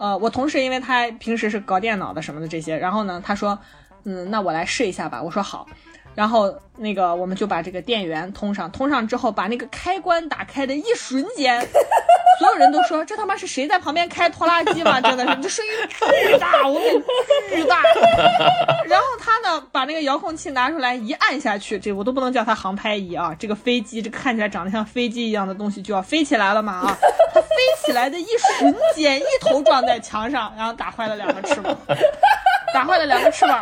[0.00, 3.58] 呃，我同事因为他平时是搞电脑的什么的这些，然后呢，他说，
[4.04, 5.22] 嗯，那我来试一下吧。
[5.22, 5.66] 我说好，
[6.20, 11.58] 然后那个我们就把这个电源通上，通上之后把那个开关打开的一瞬间。
[12.38, 15.00] 所有人都说这他妈是谁在旁边开拖拉机吗？
[15.00, 15.72] 真的是，这声音
[16.28, 17.82] 巨大，我给巨大。
[18.84, 26.98] 然后他呢，把那个遥控器拿出来一按下去，这我都不能叫它航拍仪啊，这个飞机，这看起来长得像飞机一样的东西就要飞起来了嘛啊！
[27.32, 27.48] 它飞
[27.82, 28.26] 起来的一
[28.58, 31.74] 瞬间，一头撞在墙上，然后打坏了两个翅膀，
[32.74, 33.58] 打坏了两个翅膀，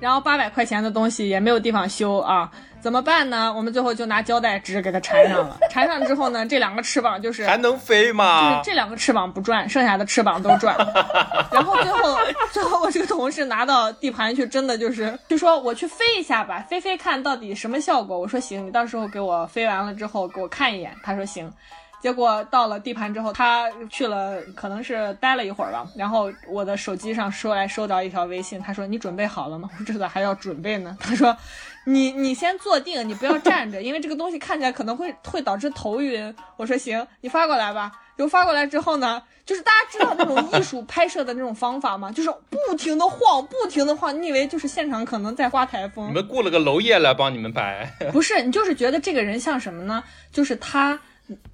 [0.00, 2.50] 然后八百块钱的东西也没有地方修啊。
[2.80, 3.50] 怎么办呢？
[3.50, 5.56] 我们最后就拿胶带纸给它缠上了。
[5.72, 8.50] 缠上之后呢，这两个翅膀就是还能飞吗？
[8.50, 10.76] 就是这两个翅膀不转，剩下的翅膀都转。
[11.50, 12.18] 然后最后，
[12.52, 18.18] 最后我这个同事拿到地盘去，真的就是就说我去飞一下吧，飞飞看到底什么效果。
[18.18, 20.94] 我说行，你到时候给我飞完了之后给我看一眼。
[21.02, 21.50] 他说行。
[22.04, 25.88] 结果到了地盘之后，他去了，可能是待了一会儿吧。
[25.96, 31.34] 然后我的手机上收来收到一条微信，他说：“你准备好了吗？” 我说：“这咋还要准备呢？”他说
[31.88, 42.12] ：“你你先坐定，你不要站着，因为这个东西看起来可能会会导致头晕。”我说：“行，你发过来吧。”就发过来之后呢，就是大家知道那种艺术拍摄的那种方法吗？
[42.12, 44.22] 就是不停的晃，不停的晃。
[44.22, 46.10] 你以为就是现场可能在刮台风？
[46.10, 47.90] 你们雇了个娄烨来帮你们拍？
[48.12, 50.04] 不是，你就是觉得这个人像什么呢？
[50.30, 51.00] 就是他。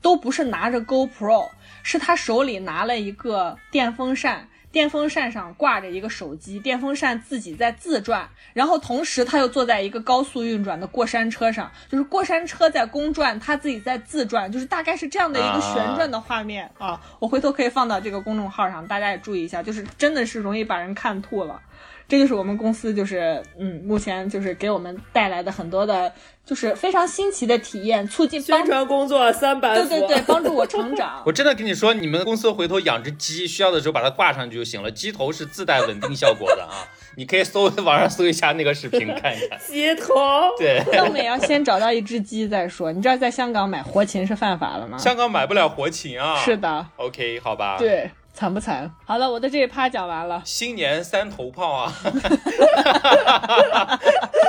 [0.00, 1.48] 都不是拿着 GoPro，
[1.82, 17.00] 是他手里拿了一个电风扇，电风扇上挂着一个手机，电风扇自己在自转，然后同时他又坐在一个高速运转的过山车上，就是过山车在公转，他自己在自转，就是大概是这样的一个旋转的画面啊。
[17.18, 21.60] 我回头可以放到这个公众号上，大家也注意一下，就是真的是容易把人看吐了。
[22.10, 26.12] 这就是我们公司，就是嗯，目前就是给我们带来的很多的，
[26.44, 31.22] 就是非常新奇的体验，促进宣传工作三百对对对，帮助我成长。
[31.24, 34.90] 我真的跟你说，你们公司回头养只鸡，需要的时候把它挂上去就行了。
[34.90, 36.82] 鸡头是自带稳定效果的啊，
[37.16, 39.56] 你可以搜网上搜一下那个视频看一看。
[39.60, 40.14] 鸡头，
[40.58, 42.90] 对，那我们也要先找到一只鸡再说。
[42.90, 44.98] 你知道在香港买活禽是犯法的吗？
[44.98, 46.36] 香港买不了活禽啊。
[46.36, 46.86] 是的。
[46.96, 47.76] OK，好吧。
[47.78, 48.10] 对。
[48.32, 48.90] 惨不惨？
[49.04, 50.40] 好了，我的这一趴讲完了。
[50.44, 51.92] 新年三头炮啊！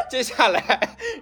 [0.10, 0.62] 接下来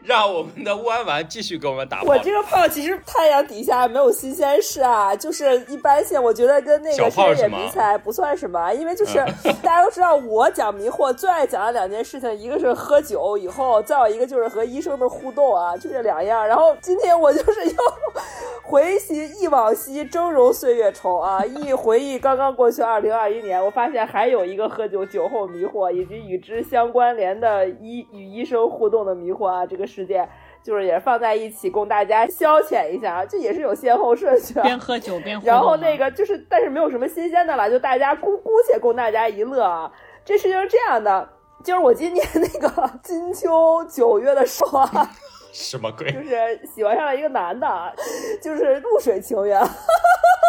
[0.04, 2.06] 让我们的弯弯继续给我们打炮。
[2.08, 6.22] 我这个炮其实太阳底下没有新鲜事啊，就是一般性。
[6.22, 9.18] 我觉得跟那个深夜迷彩不算什么，因为就是
[9.62, 16.46] 大家都知道，我讲迷惑最爱讲的两件事情，一个是喝酒以后，再有一个就是和医生的互动啊，就这两样。
[16.48, 17.76] 然后今天我就是要
[18.64, 22.50] 回忆忆往昔，峥嵘岁月稠啊，一回忆刚刚。
[22.60, 30.28] 过去二零二一年，我发现还有一个喝酒酒后迷惑，以及与之相关联的医与医生互动的迷惑啊，这个事件
[30.62, 34.56] 就是也放在一起供大家消遣一下啊，这也是有先后顺序。
[34.56, 35.40] 边喝酒边。
[35.42, 39.90] 然后那个就是，但是没有什么新鲜的了，就大家姑姑且供大家一乐啊。
[40.26, 41.30] 这事情是这样的，
[41.64, 45.10] 就是我今年那个金秋九月的时候啊。
[45.54, 46.06] 什么鬼？
[46.14, 47.68] 就是喜欢上了一个男的，
[48.44, 49.60] 就是露水情缘。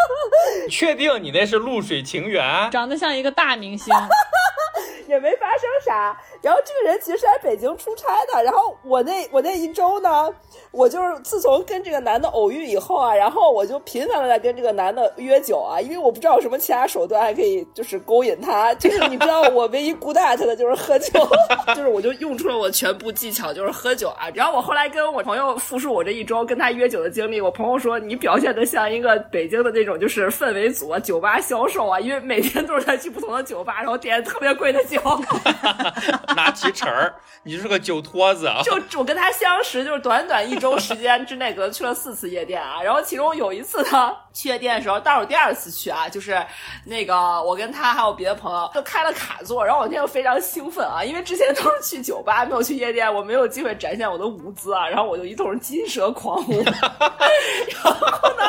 [0.70, 2.70] 确定你那是露水情缘？
[2.70, 3.94] 长得像一个大明星。
[5.06, 10.28] 也没发生啥，然后这个人其实是来北京出差的，然后我那我那一周呢，
[10.70, 21.12] 我就是自从跟这个男的偶遇以后啊，然后我就频繁的在跟这个男的约酒啊，因为我不知道有什么其他手段还可以就是勾引他，就是你知道我唯一 good at 的就是喝酒，
[21.74, 24.28] 就是我就用出了我全部技巧，就是喝酒啊。
[24.34, 34.98] 然后我后来跟我朋友复述我这一周跟他约酒的经历，我朋友说你表现的像一个北京的那种就是氛围组啊，酒吧销售啊，因为每天都是在去不同的酒吧，然后点特别贵的酒。
[36.34, 38.50] 拿提成儿，你是个酒托子。
[38.64, 42.82] 就我跟他相识，就是短短一周时间之内，可能去了四次夜店啊。
[42.82, 46.40] 然后其中有一次呢，去夜店的时候，倒数第二次去啊，就是
[46.84, 54.88] 那个我跟他还有别的朋友都开了卡座，然后我那天非常兴奋啊，因为之前都是去酒吧，没有去夜店，我没有机会展现我的舞姿啊。
[54.88, 58.44] 然后我就一通金蛇狂舞， 然后呢，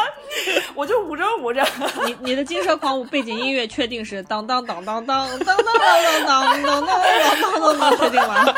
[0.76, 1.65] 我就舞着舞着，
[2.06, 6.62] 你你的金蛇狂舞背景音乐确定是当当当当当当当当当当。
[6.62, 6.86] 能
[7.60, 8.53] 能这么确定吗？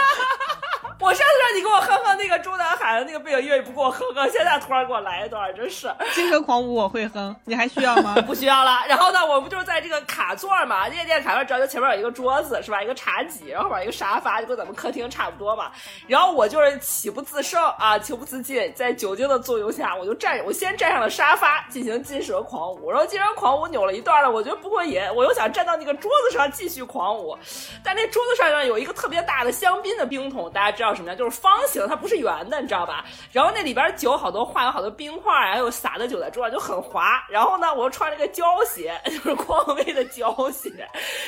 [1.04, 5.94] 我上次让你给我哼哼那个中南海的那个背景音乐，不给我哼哼，现在突然给我来一段，真是。
[6.14, 8.16] 金蛇狂舞我会哼，你还需要吗？
[8.26, 8.80] 不需要了。
[8.88, 12.82] 然后呢，我不就是在这个卡座嘛，夜店卡座，只要就前面有一个桌子是吧？
[12.82, 15.74] 一个茶几，然后后边一个沙发，就跟咱们客厅差不多嘛。
[16.08, 22.90] 然后我就是喜不自胜啊，情不自禁，在酒精的作用下，我就站，我先站上了沙发进行金蛇狂舞。
[22.90, 27.38] 然后金蛇狂舞扭了一段了，我觉得不过瘾，我又想站到那个桌子上继续狂舞。
[27.84, 30.93] 但那桌子上呢有一个特别大的香槟的冰桶，大家知道。
[30.94, 31.16] 什么呀？
[31.16, 33.06] 就是方形，它不是圆的，你知道吧？
[33.32, 37.24] 然后那里边酒好多化有好多冰块啊，还有洒的酒在桌上，就很滑。
[37.30, 40.72] 然后呢，我又穿了个胶鞋， 就是匡威的胶鞋。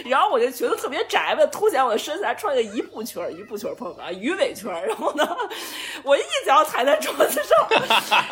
[0.05, 4.71] 然后我就觉得特别窄，为了凸显我的身材，穿了个一步裙，一步裙碰啊，鱼尾裙。
[4.71, 5.35] 然后呢，
[6.03, 7.57] 我一脚踩在桌子上，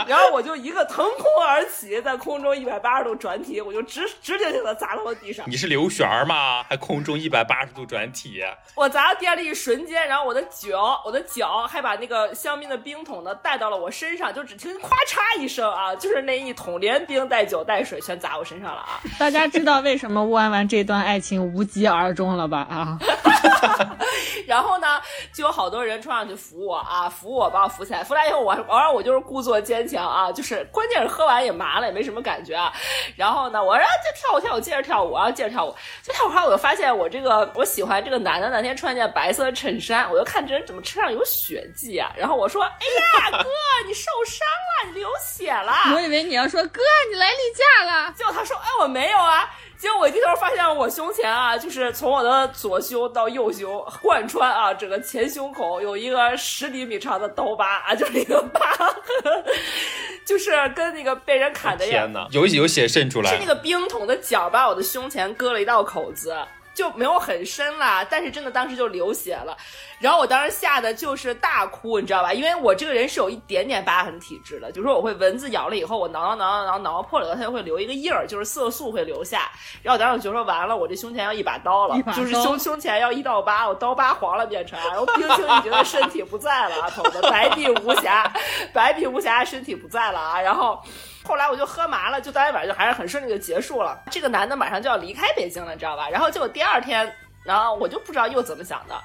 [0.08, 5.50] 然后我就一个腾空而起，在空中一百八十度转体，我就直直挺挺的砸到了地上。
[5.50, 6.64] 你是刘璇吗？
[6.70, 8.44] 还空中一百八十度转体？
[8.76, 11.23] 我砸到地上的一瞬间，然后我的脚，我的。
[11.24, 19.02] 脚还把那个香槟的冰桶呢带到了我身上，就只听咔嚓一声啊，就是那一桶连冰带酒带水全砸我身上了啊！
[19.20, 22.68] 大家知道为什么乌安完这段爱情无疾而终了吧？
[22.70, 22.98] 啊！
[24.46, 25.02] 然后呢，
[25.34, 32.72] 就有好多人冲上去扶我啊，扶我把我扶起来，扶来以后我我让我就是故作坚强啊，就是关键是喝完也麻了，也没什么感觉啊。
[33.16, 42.12] 然后呢，我说就跳舞跳舞，接着跳舞，然后接着跳舞，就跳舞后我就发现我这个我喜欢这个男的那天穿件白色衬衫，我就看这人怎么身上有血迹啊。
[42.18, 43.50] 然后我说，哎呀哥，
[43.86, 45.74] 你受伤了，你流血了。
[45.96, 48.12] 我以为你要说哥，你来例假了。
[48.12, 49.50] 结果他说，哎，我没有啊。
[49.78, 59.44] 结果我一低头发现我胸前啊，就是从我的左胸到右胸贯穿啊，整个前胸口有一个十厘米长的刀疤啊，就是一个疤痕，
[60.26, 62.06] 就是跟那个被人砍的样。
[62.06, 63.30] 天哪，有有血渗出来。
[63.30, 66.34] 是那个冰桶的角把我的胸前割了一道口子。
[66.74, 69.56] 就没有很深啦，但是真的当时就流血了，
[70.00, 72.34] 然后我当时吓得就是大哭，你知道吧？
[72.34, 79.52] 因为我这个人是有一点点疤痕体质的，就是说我会蚊子咬了以后，我挠挠挠挠挠破了，它就会留一个印儿， 就是色素会留下。
[79.82, 88.32] 然后我当时就说完了，我这胸前要一把刀了，就是胸胸前要一道疤，我刀疤黄了变成，然后冰清已经的身体不在了啊，同志们，白璧无瑕，
[88.74, 90.82] 白璧无瑕身体不在了啊，然后。
[91.24, 93.98] 后来我就喝麻了，就当天晚上就还是很顺利就结束了。
[94.12, 96.10] 这个男的马上就要离开北京了，你知道吧？
[96.10, 98.96] 然后结果第二天，然后我就不知道又怎么想的。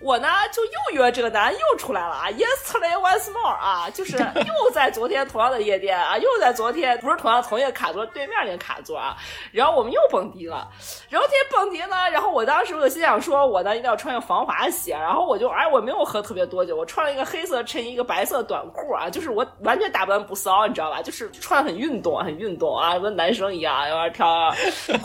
[0.00, 0.70] 我呢就又
[1.04, 9.14] 约这个男又出来了啊，Yesterday once more 啊，就是 又在昨天同样的夜店啊，又在昨天不是同样同一个卡座对面那个卡座啊，
[9.52, 10.66] 然后我们又蹦迪了，
[11.10, 21.02] 然后这些蹦迪呢，然后我当时我就心想说，我呢一定要穿个防滑鞋，然后我就哎我没有喝特别多酒，我穿了一个黑色衬衣，一个白色短裤啊，就是我完全打扮不骚，你知道吧？
[21.02, 24.50] 就是穿很运动，很运动啊，跟男生一样有点跳。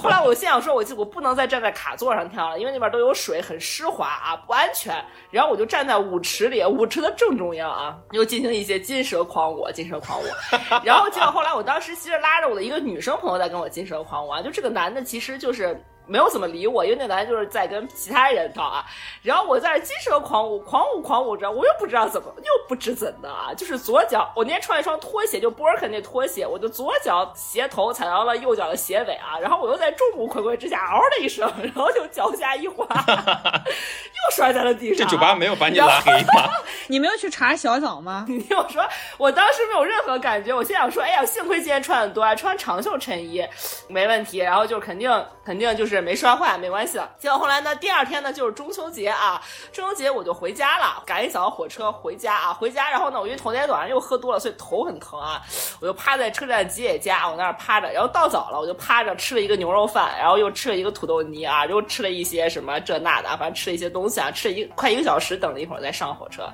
[0.02, 4.85] 后来我心想说，我我不能再站在卡座上跳了，因为那边都有水，很湿滑啊，不安全。
[5.32, 10.26] 然后我就站在舞池里，舞池的正中央啊，又进行一些金蛇狂舞，金蛇狂舞。
[10.84, 15.82] 然后结果后来，我当时其实拉着我的一个女生朋友在跟我金蛇狂舞啊，就这个男的其实就是。
[16.08, 18.86] 没有怎么理我，因为那男的就是在跟其他人跳啊，
[19.22, 35.06] 然后我在金蛇狂舞，狂舞狂舞着，我又不知道怎么，又不知怎的啊，就是左脚，我那天穿一双拖鞋，就波尔肯那拖鞋，我就左脚鞋头踩到了右脚的鞋尾啊，然后我又在众目睽睽之下嗷的一声，然后就脚下一滑，又摔在了地上。
[35.08, 36.50] 这酒吧没有把你拉黑吗？
[36.88, 38.26] 你没有去查小枣吗？
[38.28, 38.88] 你听我说，
[39.18, 43.46] 我当时没有任何感觉，我心想说，哎呀，幸亏今天穿的多，穿长袖衬衣
[43.88, 45.10] 没问题，然后就肯定
[45.44, 47.10] 肯定就是没摔坏，没关系了。
[47.18, 55.42] 结果后来呢，第二天呢就是中秋节啊，中秋节我就回家了，赶一早火车回家啊，回家，然后呢，我因为头天晚上又喝多了，所以头很疼啊，
[55.80, 66.48] 我就趴在车站吉野家，我那儿趴着，然后到早了，我就趴着吃了一个牛肉饭，然后又吃了一个土豆泥啊，又吃了一些什么这那的，反正吃了一些东西啊，吃了一快一个小时，等了一会儿再上火车。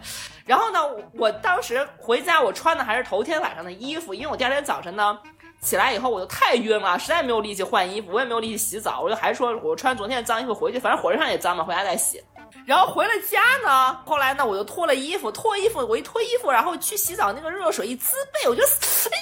[0.45, 0.79] 然后呢，
[1.13, 5.17] 我当时回家，我穿的还是头天晚上的衣服，因为我第二天早晨呢
[5.61, 12.21] 起来以后我就太晕了，实在没有力气换衣服，我也没有力气洗澡，我就还说我穿昨天的脏衣服回去，反正火车上也脏嘛，回家再洗。
[12.65, 19.17] 然后回了家呢，后来呢，我就脱了衣服，脱衣服，我一脱衣服，然后去洗澡，那个热水一滋背，我就，哎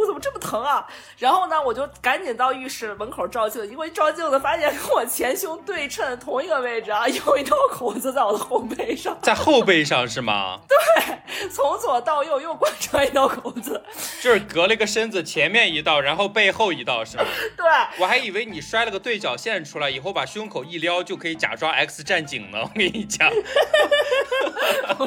[0.00, 0.86] 呦，怎么这么疼啊？
[1.18, 10.60] 然后呢，我就赶紧到浴室门口照镜子，因为照镜子发现跟我前胸对称同一个位置啊，有一道口子在我的后背上，在后背上是吗？
[10.68, 13.82] 对，从左到右又贯穿一道口子，
[14.22, 17.24] 就是隔了一个身子，前面一道，然后背后一道，是吗？
[17.56, 17.66] 对，
[17.98, 22.70] 我还以为你摔了个对角线出来，以后把胸口一撩就可以假装 X 战警呢。
[22.74, 23.30] 跟你讲，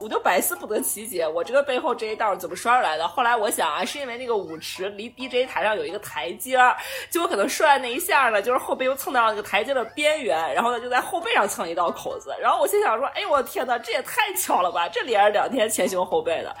[0.00, 3.06] 我就百思不得其解，我这个背后这一道怎么摔出来的？
[3.06, 6.76] 后来我想啊，是因为那个舞池离 DJ 台上有一个台阶儿，
[7.10, 12.34] 就我可能摔那一下呢，就是后背又蹭到那个台阶的边缘，然后呢就在后背上蹭一道口子。
[12.40, 14.88] 然后我心想说，哎呦我天哪，这也太巧了吧！
[14.88, 16.54] 这连着两天前胸后背的。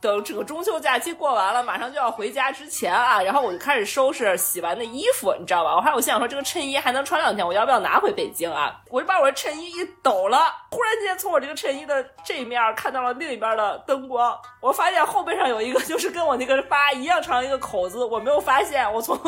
[0.00, 5.76] 等这个中秋假期过完了，马上就要回家之前啊，然后我就开始收拾洗完的衣服，你知道吧？
[5.76, 8.80] 我还我心想说，这个衬衣还能穿两天，我要不要拿回北京啊？
[8.90, 10.07] 我就把我的衬衣一抖。
[10.08, 10.38] 走了，
[10.70, 18.90] 忽然间从我这个衬衣的这一面看到了另一边的灯光，我发现后背上有一个，就是跟我那个疤一样长一个口子，我没有发现。
[18.90, 19.20] 我从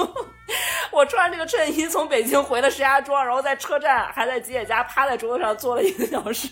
[0.90, 6.49] 我穿这个衬衣从北京回了石家庄，然后在车站还在吉野家趴在桌子上坐了一个小时。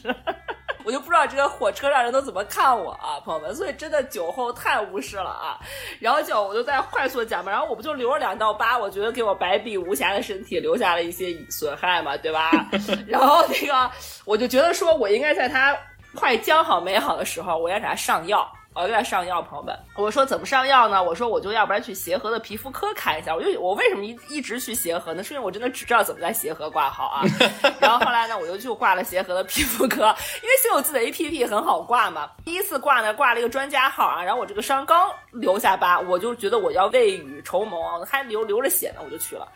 [0.88, 5.60] 我就不知道这个火车上人都怎么看我啊，朋友们，所以真的酒后太无视了啊。
[6.00, 12.70] 然后就我就在快速的讲嘛，然后我不就留了两道疤，我觉得给我白璧无瑕的身体留下了一些损害嘛，对吧？
[13.06, 13.90] 然后那个
[14.24, 15.76] 我就觉得说我应该在他
[16.14, 18.50] 快将好美好的时候，我要给他上药。
[18.80, 21.02] 我给他上药，朋友们，我说怎么上药呢？
[21.02, 23.34] 我说我就要不然去协和的皮肤科看一下。
[23.34, 25.24] 我就我为什么一一直去协和呢？
[25.24, 27.22] 是因为我真的只知道怎么在协和挂号啊。
[27.80, 30.02] 然后后来呢，我就去挂了协和的皮肤科，
[30.42, 32.30] 因为现在我自己的 APP 很好挂嘛。
[32.44, 34.22] 第一次挂呢，挂了一个专家号啊。
[34.22, 39.48] 然后我这个伤刚留下疤，我就觉得我要未雨绸缪啊，还流流着血呢，我就去了。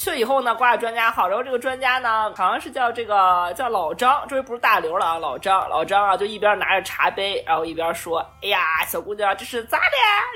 [0.00, 8.58] 去了以后呢，挂了专家号，然后这个专家呢，好像是叫这个叫老张，这回不是大刘了啊，老张，老张啊，就一边拿着茶杯，然后一边说：“哎呀，
[8.88, 9.84] 小姑娘，这是咋的？”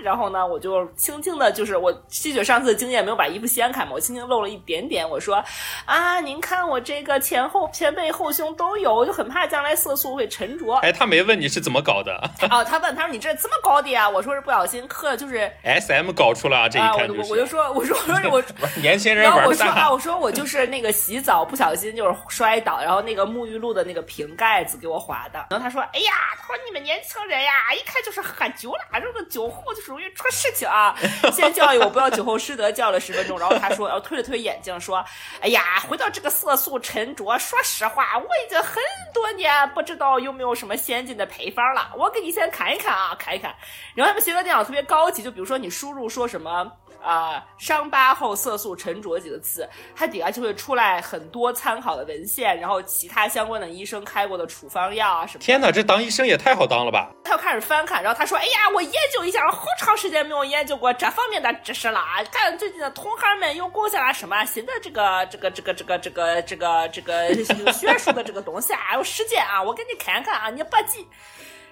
[0.04, 5.42] 然后呢，我就轻轻的，就是我吸取上次的经验，没有把衣服掀开嘛，我轻轻露了一点点，我说
[5.86, 10.74] ：“啊，您看我这个前后前背后胸都有，我就很怕将来色素会沉着。
[10.84, 12.12] ”哎，他没问你是怎么搞的？
[12.50, 14.06] 哦，他问，他说你这这么高的呀？
[14.06, 17.20] 我说是不小心磕，就是 S M 搞出了这一看就是。
[17.20, 19.53] 我我就说，我说我说我年轻人玩。
[19.54, 25.46] 说啊，我说我就是那个洗澡不小心就是摔倒，然后那个沐浴露的那个瓶盖子给我划的。
[25.50, 30.94] 然后他说，哎呀，他说你们年轻人呀，一看就是喝酒了，这个酒后就容易出事情啊。
[31.32, 33.38] 先教育我不要酒后失德，教了十分钟。
[33.38, 35.04] 然后他说，然后推了推眼镜说，
[35.40, 41.92] 哎呀，回到这个色素沉着，说实话，我已经很多年不知道有没有什么先进的配方了。
[41.96, 43.54] 我给你先看一看啊，看一看。
[43.94, 46.70] 然后他们现在电脑特别高级，就比如说你输入说什么。
[47.04, 55.40] 啊，伤疤后色素沉着几个字，它底下就会出来很多参考的文献，然后其他相关的医生开过的处方药啊什么。
[55.40, 57.10] 天哪，这当医生也太好当了吧！
[57.22, 62.00] 他又开始翻看，然后他说：“哎呀，我研究一下，好长时间没有研究过这方面的知识了。
[62.32, 71.06] 看最近的同行们又贡献了什么新的这个这个这个这个这个这个这个学术的这个东西啊，有时间啊，我给你看看啊，你不记。”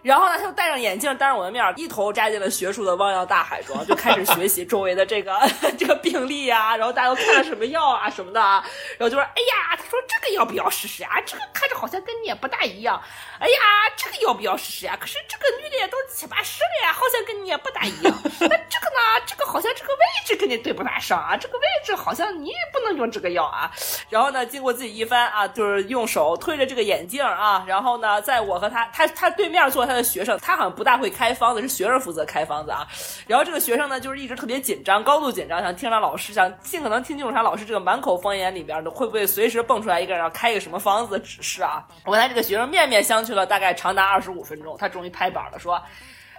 [0.03, 5.39] 然后呢，他就戴上眼镜，当着我的面，一头扎进了学术的汪洋大海中，就开始学习周围的这个
[5.79, 8.65] 这个病例啊，然后大家都开了什么药啊什么的啊，
[8.99, 11.21] 然后就说：“哎呀，他说这个要不要试试啊？
[11.25, 13.01] 这个看着好像跟你也不大一样。
[13.39, 13.55] 哎呀，
[13.97, 14.99] 这个要不要试试呀？
[15.01, 18.13] 可是这个女的都七八十了呀，好像跟你也不大一样。
[18.41, 19.23] 那这个呢？
[19.25, 23.71] 这个好像这个位置跟你对不大上啊，这个位置好像你也不能用这个药啊。
[24.09, 29.92] 然后呢，经过自己一番啊，就是用手推着这个眼镜啊，然后呢，在我和他他他对面坐。
[29.93, 32.87] 他的学生，他好像不大会开方子，是学生负责开方子啊。
[33.27, 41.87] 然后这个学生呢，就是一直特别紧张，高度紧张，想听他老师，想尽可能听清楚他老师这个满口方言里边的，会不会随时蹦出来一个人要开一个什么方子的指示啊？
[42.05, 45.81] 我跟他这个学生面面相觑了大概长达二十五分钟，他终于拍板了，说。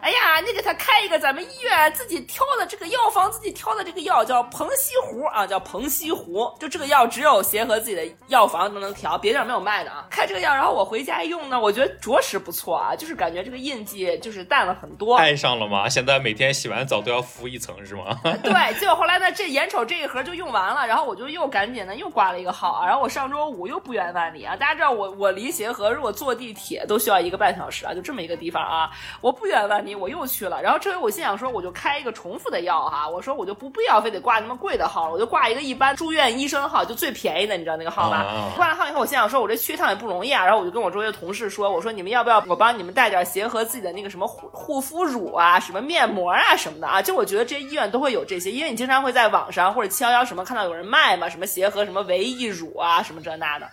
[0.03, 10.05] 哎呀，你给他开一个咱们医院自己挑的这个药房自己挑的这个药叫彭西湖啊，叫彭西湖，就这个药只有协和自己的药房都能调，别地儿没有卖的啊。
[10.09, 15.15] 开这个药，然后我回家一用呢，我觉得着实不错啊，就是感觉这个印记就是淡了很多。
[15.15, 15.87] 爱上了吗？
[15.87, 18.19] 现在每天洗完澡都要敷一层是吗？
[18.43, 38.51] 对， 结果后来呢，这眼瞅这一盒就用完了，然后我就又赶紧呢又挂了一个号，然后我上周五又不远万里啊，大家知道我我离协和如果坐地铁都需要一个半小时啊，就这么一个地方啊，我不远万里我又去了，然后这回我心想说我就开一个重复的药哈，我说我就不必要非得挂那么贵的号了，我就挂一个一般住院医生号，就最便宜的，你知道那个号吧？
[38.55, 53.69] 挂了号以后，我心想说我这去一趟也不容易啊，然后我就跟我周围的同事说，我说你们要不要我帮你们带点协和自己的那个什么护护肤乳啊，什么面膜啊什么的啊，就我觉得这些医院都会有这些，因为你经常会在网上或者七幺幺什么看到有人卖嘛，什么协和什么维 E 乳啊，什么这那的。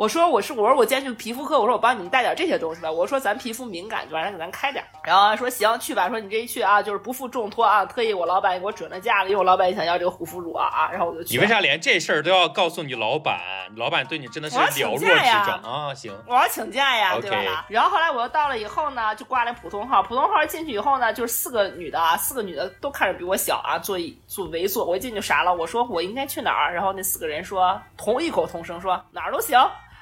[0.00, 2.90] 我说我是我说我今天去皮肤科，我说我帮你们带点这些东西吧。
[2.90, 4.82] 我说咱皮肤敏感，就晚上给咱开点。
[5.04, 6.08] 然后说行去吧。
[6.08, 7.84] 说你这一去啊，就是不负重托啊。
[7.84, 10.90] 特意我老板给我准了假了，因为我老板也想要这个护肤乳啊啊。
[10.90, 11.34] 然后我就去。
[11.34, 13.38] 你为啥连这事儿都要告诉你老板？
[13.76, 15.92] 老板对你真的是了若指掌啊。
[15.94, 17.66] 行，我要请假呀，对吧？
[17.68, 20.02] 然后后来我又到了以后呢，就挂了普通号。
[20.02, 24.86] 普通号进去以后呢，就是四个女的啊，四个女的都看着比我小啊，坐一坐围坐。
[24.86, 26.72] 我一进去傻了，我说我应该去哪儿？
[26.72, 29.60] 然后那四个人说同异口同声说哪儿都行。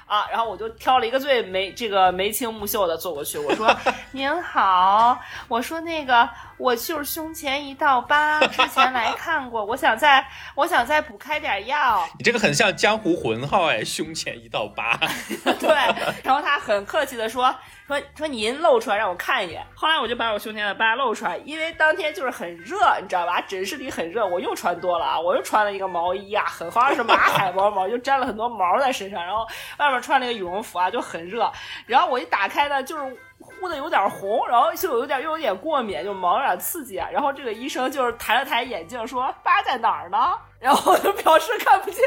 [0.08, 3.70] 啊，然后我就挑了一个最眉这个眉清目秀的坐过去，我说
[4.10, 6.28] 您好，我说那个
[6.58, 12.06] 我就是胸前一道疤，之前来看过，我想再我想再补开点药。
[12.18, 14.98] 你这个很像江湖浑号哎，胸前一道疤。
[15.58, 15.68] 对，
[16.22, 17.54] 然后他很客气的说。
[17.88, 23.40] 说说您露出来让我看一眼，后来我就把我胸前的疤露出来，因为当天就是很热，你知道吧？
[23.40, 29.48] 诊室里很热，我又穿多了啊，我又穿了一个毛衣啊，很好像是马海毛毛，就粘了很多毛在身上，然后
[29.78, 31.50] 外面穿了个羽绒服啊，就很热。
[31.86, 33.16] 然后我一打开呢，就是
[33.60, 36.96] 呼的有点红，然后就有点又有点过敏，就毛有点刺激。
[36.96, 42.04] 然后这个医生就是抬了抬眼镜说：“疤在哪儿呢？”然后我就表示看不见，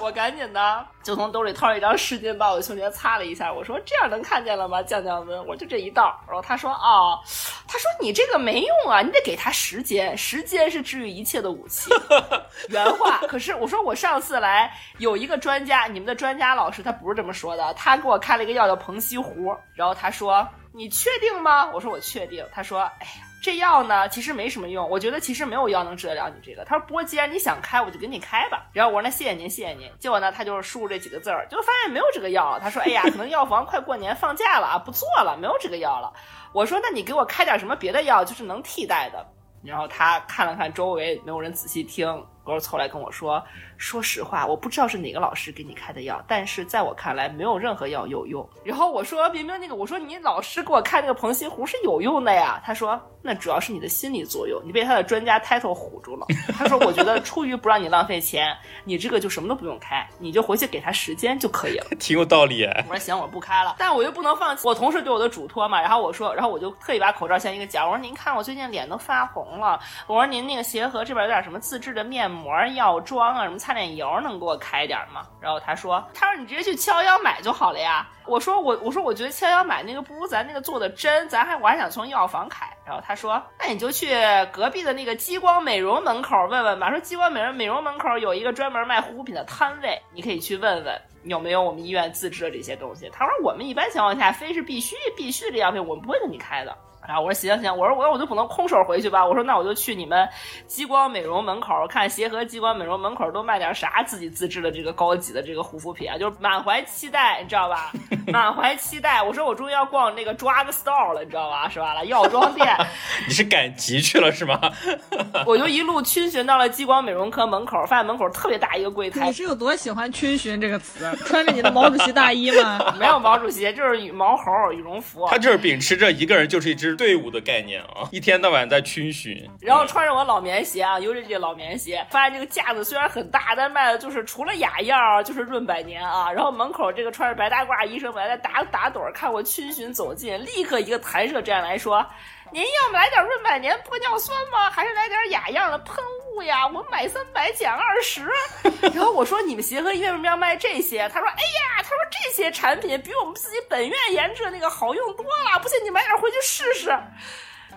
[0.00, 3.52] 我赶紧的就从兜里掏了一张湿巾，把我胸前擦了一下。
[3.52, 4.80] 我说这样能看见了吗？
[4.84, 5.46] 降降温。
[5.48, 6.16] 我就这一道。
[6.28, 7.18] 然后他说啊，
[7.66, 11.90] 他说你这个没用啊，你得给他时间，时间是治愈一切的武器。
[12.70, 13.18] 原话。
[13.26, 19.52] 可是我说我上次来有一个专家，你们的专家老师他不是这么说的，他给我开了一个药叫彭西湖。
[19.74, 21.68] 然后他说你确定吗？
[21.72, 22.46] 我说我确定。
[22.52, 23.31] 他说哎呀。
[23.42, 24.88] 这药呢，其实没什么用。
[24.88, 26.64] 我觉得其实没有药能治得了你这个。
[26.64, 32.56] 他说：“不过既然你想开，我就给你开吧。”然后我说：“那谢谢您，谢谢您。”结果呢，他就是输入这几个字儿，就发现没有这个药。
[32.62, 36.12] 他说：“哎呀，可能药房快过年放假了啊，不做了，没有这个药了。”
[36.54, 39.26] 我说：“那你给我开点什么别的药，就是能替代的。”
[39.64, 43.42] 然后他看了看周围，没有人仔细听，然后凑来跟我说
[43.82, 53.00] ：“说实话，我不知道是哪个老师给你开的药，但是在我看来，没有任何药有用。”然后我说：“明明那个，我说你老师给我开那个彭西湖是有用的呀。”他说。
[53.24, 56.26] 那主要是你的心理作用，你被他的专家 title 唬住了。
[56.58, 58.52] 他说：“我觉得出于不让你浪费钱，
[58.82, 61.86] 你这个就什么都不用开，你就回去给他时间就可以了。
[62.00, 62.64] ”挺有道理。
[62.88, 65.80] 我说行，我不开了，但我又不能放弃我同事对我的嘱托嘛。
[65.80, 67.86] 然后我说，然后我就特意把口罩先一个夹。
[67.86, 69.78] 我说：“您看我最近脸都发红了。”
[70.08, 84.10] 我说：“您那个协和这边有点什么自制的面膜、药妆啊，什么擦脸油，能给我开点吗？”然后他说：“他说你直接去七幺幺买就好了呀。”我说：“我我说我觉得七幺幺买那个不如咱那个做的真，咱还我还想从药房开。”然后他说：“那你就。”去
[84.50, 93.08] 隔壁的那个激光美容门口问问吧，说激光美容美容门口有一个专门卖护肤品的摊位，你可以去问问有没有我们医院自制的这些东西。
[93.12, 96.74] 他说我们一般情况下非是必须必须的药品，我们不会给你开的。
[97.06, 99.26] 然后我说行行，我说我说我就不能空手回去吧。
[99.26, 100.28] 我说那我就去你们
[100.66, 107.92] 激光美容门口看协和激光美容门口都卖点啥自己自制的这个高级的这个护肤品啊，就是满怀期待，你知道吧？
[108.32, 109.22] 满怀期待。
[109.22, 111.68] 我说我终于要逛那个 drug store 了，你知道吧？
[111.68, 111.92] 是吧？
[111.94, 112.66] 了药妆店。
[113.26, 114.60] 你是赶集去了是吗？
[115.44, 119.26] 我就一路逡巡到了激光美容科门口，发现门口特别大一个柜台。
[119.26, 121.10] 你是有多喜欢逡巡这个词？
[121.26, 122.94] 穿着你的毛主席大衣吗？
[122.98, 125.26] 没有毛主席，就是羽毛猴羽绒服。
[125.28, 127.02] 他就是秉持着一个人就是一支。
[127.02, 136.30] 队伍的概念啊，一天到晚在逡巡，然后穿着我老棉鞋啊，尤其这老棉鞋，发现这个架子虽然很大，但卖的就是除了雅漾就是润百年啊。
[136.32, 142.06] 然后门口这个穿着白大褂医生本来在打打盹，看我逡巡走近，立刻一个弹射站来说
[142.52, 144.68] ：“您要么来点润百年玻尿酸吗？
[144.70, 146.66] 还是来点雅漾的喷雾呀？
[146.66, 148.30] 我买三百减二十。
[148.94, 156.90] ”然后我说：“你们协和医院为什么要卖这些？”他说：“哎呀，他说这些产品比我们自己本院研制的那个好用多了，不信你买点回去试试。”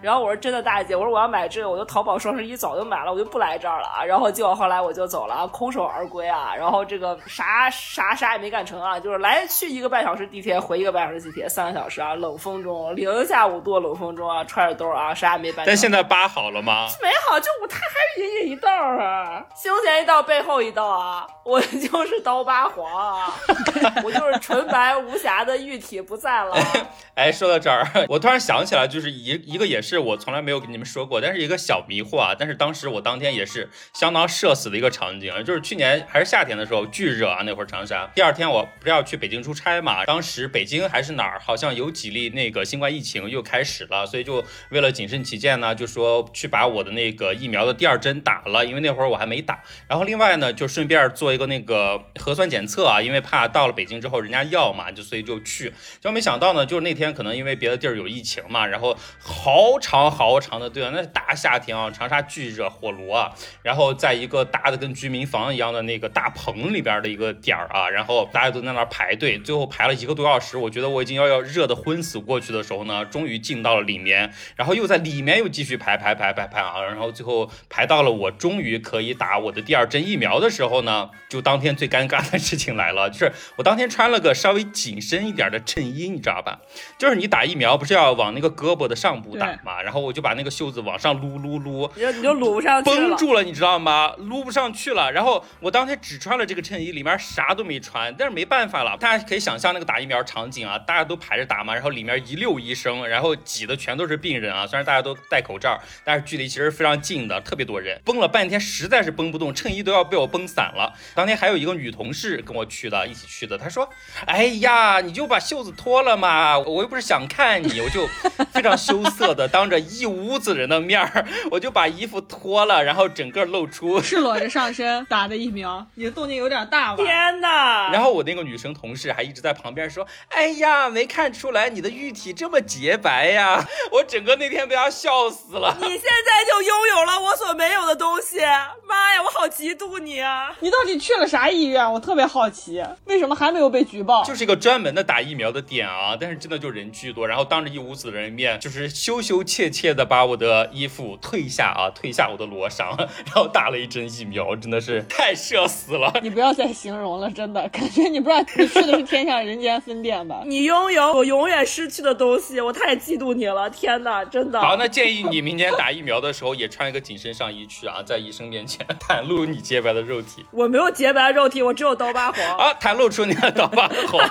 [0.06, 4.06] 然后我说真的，大姐，我说我要买这个，我就淘宝双十一早就买了，我就不来这儿了啊。
[4.06, 6.54] 然后结果后来我就走了，空手而归啊。
[6.56, 15.66] 然后这个啥啥啥也没干成啊，就是来去一个半小时地铁，回一个半小时地铁，三个小时啊，冷风中，零下五度冷风中啊，揣着兜啊，啥也没办。
[15.66, 16.86] 但现在疤好了吗？
[17.02, 23.34] 没好，就我他还是隐隐一道啊，胸前一道，背后一道啊，我就是刀疤黄啊，
[24.06, 26.56] 我就是纯白无瑕的玉体不在了。
[27.16, 32.36] 哎，说到这儿，我突然想起来，就是一一个也是我从来没有跟你们说过，但是一个小迷惑啊。
[32.38, 38.10] 但是当时我当天也是相当社死的一个场景，就是去年还是夏天的时候，巨热啊，那会儿长沙。
[38.16, 49.62] 第二天我不是要去北京出差嘛，当时北京还是哪儿，好像有几例那个新冠疫情又开始了，所以就为了谨慎起见呢，就说去把我的那个疫苗的第二针打了，因为那会儿我还没打。
[49.88, 55.74] 然后另外呢，就顺便做一个那个核酸检测啊，因为怕到了北京之后人家要嘛，就所以就去。
[56.00, 86.60] 就没想到呢，就是那天可能因为别的地儿有疫情嘛，然后好长好长的队啊，那是大夏天啊，长沙巨热火炉啊，然后在一个大的跟居民房一样的那个大棚里边的一个点儿啊，然后大家都在那儿排队，最后排了一个多小时，我觉得我已经要要热的昏死过去的时候呢，终于进到了里面，然后又在里面又继续排排排排排啊，然后最后排到了我终于可以打我的第二针疫苗的时候呢，就当天最尴尬的事情来了，就是我当天穿了个稍微紧身一点的衬衣，你知道吧？
[86.98, 94.14] 就是你打疫苗不是要往那个胳膊的上部打嘛，然后我就把那个袖子往上撸撸撸，你就你就撸不上去了，绷住了，你知道吗？
[94.20, 95.12] 撸不上去了。
[95.12, 104.68] 然后我当天只穿了这个衬衣，里面啥都没穿，但是没办法了，大家可以想象那个打疫苗场景啊，大家都排着打嘛，然后里面一溜医生，然后挤的全都是病人啊。
[104.68, 110.94] 虽然大家都戴口罩，但是距离其实非常近的，特别多人，绷了半天实在是绷不动，衬衣都要被我绷散了。
[111.16, 113.90] 当天还有一个女同事跟我去的，一起去的，她说
[114.28, 118.08] ：“哎呀，你就把袖子脱了嘛，我又不是想看你。”我就
[118.52, 127.02] 非常羞涩的当着一屋子人的面儿，我就把衣服脱了，然后整个露出赤裸着上身打的疫苗，你的动静有点大吧？
[127.02, 127.90] 天哪！
[127.90, 135.78] 然后我那个女生同事还一直在旁边说：“哎呀，没看出来你的玉体这么洁白呀！”我整个那天被她笑死了。
[135.80, 138.40] 你现在就拥有了我所没有的东西，
[138.86, 140.54] 妈呀，我好嫉妒你啊！
[140.60, 141.90] 你到底去了啥医院？
[141.94, 144.22] 我特别好奇，为什么还没有被举报？
[144.26, 156.12] 就是一个专门的打疫苗的点啊，但是真的就人巨多，然后当着一屋子的人面，就是羞羞怯怯的把我的衣服褪下啊，褪下我的罗裳， 然后打了一针疫苗，真的是太社死了。
[156.22, 160.42] 你不要再形容了，真的感觉你不知道你去的是天下人间分店吧？
[160.48, 163.70] 你拥有我永远失去的东西，我太嫉妒你了！
[163.70, 164.60] 天哪，真的。
[164.60, 170.46] 好，那建议你明天打疫苗的时候也穿一个紧身上衣去啊，在医生面前袒露你洁白的肉体。
[170.52, 174.30] 我没有洁白的肉体，我只有刀疤黄啊，袒露出你的刀疤黄。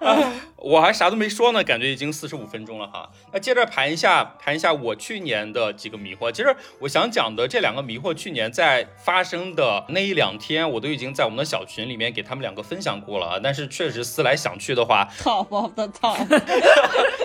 [0.60, 3.10] 我还啥都没说呢，感觉已经四十五分钟了哈。
[3.32, 6.30] 那接着盘一下，盘一下我去年的几个迷惑。
[6.30, 13.40] 其实我想讲的这两个迷惑，去年在发生的那一两天，我都已经在我们的小群里面给他们两个分享过了啊。
[13.42, 16.28] 但是确实思来想去的话，top of the top，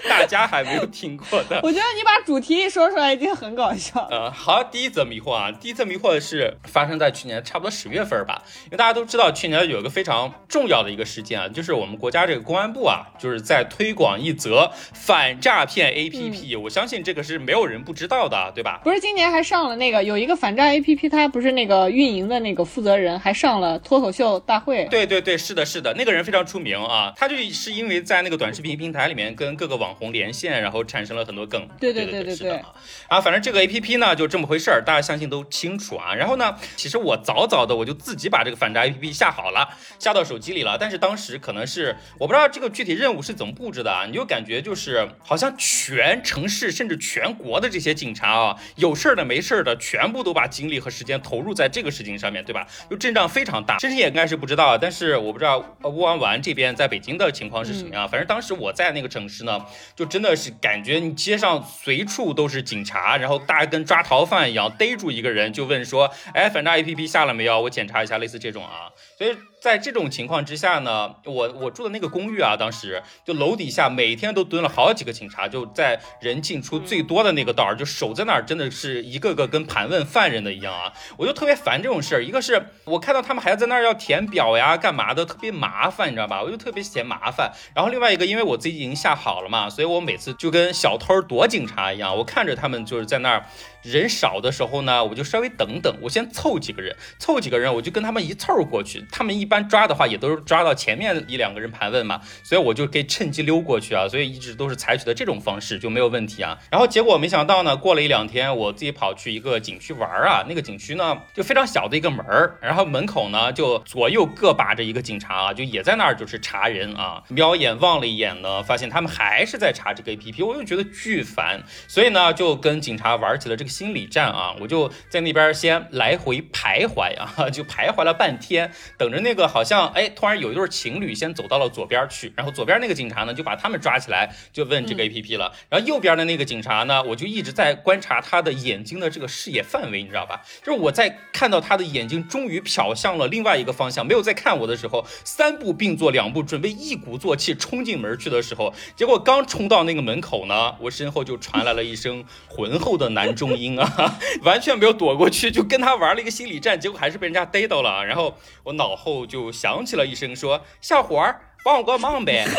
[0.08, 1.60] 大家还没有听过的。
[1.64, 4.08] 我觉得你把主题一说出来已经很搞笑。
[4.10, 13.08] 呃，好，第一则迷惑啊，第一则迷惑是发生在去年差不多十月份吧，因为大家都知道去年有一个非常重要的一个事件啊，就是我们国家这个公安部啊。
[13.25, 18.82] 就是在推广一则反诈骗 APP，我相信这个是没有人不知道的，对吧？
[18.84, 24.86] 不是今年还上了那个有一个反诈 APP，它不是那个运营的那个负责人还上了脱口秀大会。
[24.86, 31.68] 对对对，是的，是的，那个人非常出名啊，他就是因为在那个短视频平台里面跟各个网红连线，然后产生了很多梗。
[31.80, 32.62] 对对对对对。
[33.08, 36.14] 啊，反正这个 APP 呢就这么回事儿，大家相信都清楚啊。
[36.14, 39.70] 然后呢，其实我早早的我就自己把这个反诈 APP 下好了，
[40.00, 43.56] 下到手机里了，但是当时可能是我不知道这个具体任务是怎么。
[43.56, 52.68] 布置的啊，你就感觉就是好像全城市甚至全国的这些警察啊，有事儿的没事儿的，全部都把精力和时间投入在这个事情上面对吧？
[52.90, 53.78] 就阵仗非常大。
[53.78, 58.10] 其实也应该是不知道，但是我不知道乌湾湾这边在北京的情况是什么样。
[58.10, 67.62] 反正当时我在那个城市呢，就真的是感觉你街上随处都是警察，然后大家跟抓逃犯一样，逮住一个人就问说，哎，反诈 APP 下了没有？
[67.62, 68.92] 我检查一下，类似这种啊。
[69.18, 69.34] 所以
[69.66, 80.94] 在这种情况之下呢，我我住的那个公寓啊，当时就楼底下每天都蹲了好几个警察，就在人进出最多的那个道儿，就守在那儿，真的是一个个跟盘问犯人的一样啊！
[81.18, 86.44] 我就特别烦这种事儿，一个是我看到他们还在那儿要填表呀，干嘛的，特别麻烦，你知道吧？
[86.44, 87.52] 我就特别嫌麻烦。
[87.74, 93.44] 然后另外一个，因为我自己已经下好了嘛，所以我每次就跟小偷躲警察一样，我看着他们就是在那儿。
[93.82, 99.06] 人少的时候呢，我就稍微等等，我先凑几个人，凑几个人，我就跟他们一凑过去。
[99.12, 104.08] 他们一般抓的话，也都是抓到前面一两个人盘问嘛，所以我就可以趁机溜过去啊。
[104.08, 106.58] 所以一直都是采取的这种方式，就没有问题啊。
[106.72, 117.24] 然后结果没想到呢，过了一两天，我自己跑去一个景区玩啊，那个景区呢就非常小的一个门儿，然后门口呢就左右各把着一个警察啊，就也在那儿就是查人啊。
[117.30, 124.56] 瞄眼望了一眼呢，发现他们还是在查这个 APP，我就觉得巨烦，所以呢就跟警察玩起了这个心理战啊。
[124.60, 135.52] 我就在那边先来回徘徊啊， 就徘徊了半天，等着那个好像哎，突然有一对情侣先走到了左边去，然后左边那个警察呢就把他们抓起来，就问这个 APP 了。
[135.70, 140.42] 然后右边的那个警察呢，我就一直在观察他的眼睛的这个视野范围，你知道吧？
[140.64, 158.06] 就是我在看到他的眼睛终于瞟向了另外一个方向，没有再看我的时候，三步并作两步，准备一鼓作气冲进门去的时候，结果刚冲到那个门口呢，我身后就传来了一声浑厚的男中音啊，完全没有躲过去，就跟他玩了一个心理战，结果还是被人家逮到了。
[158.06, 162.46] 然后我脑后就就响起了一声说：“小伙儿。”帮我个忙呗，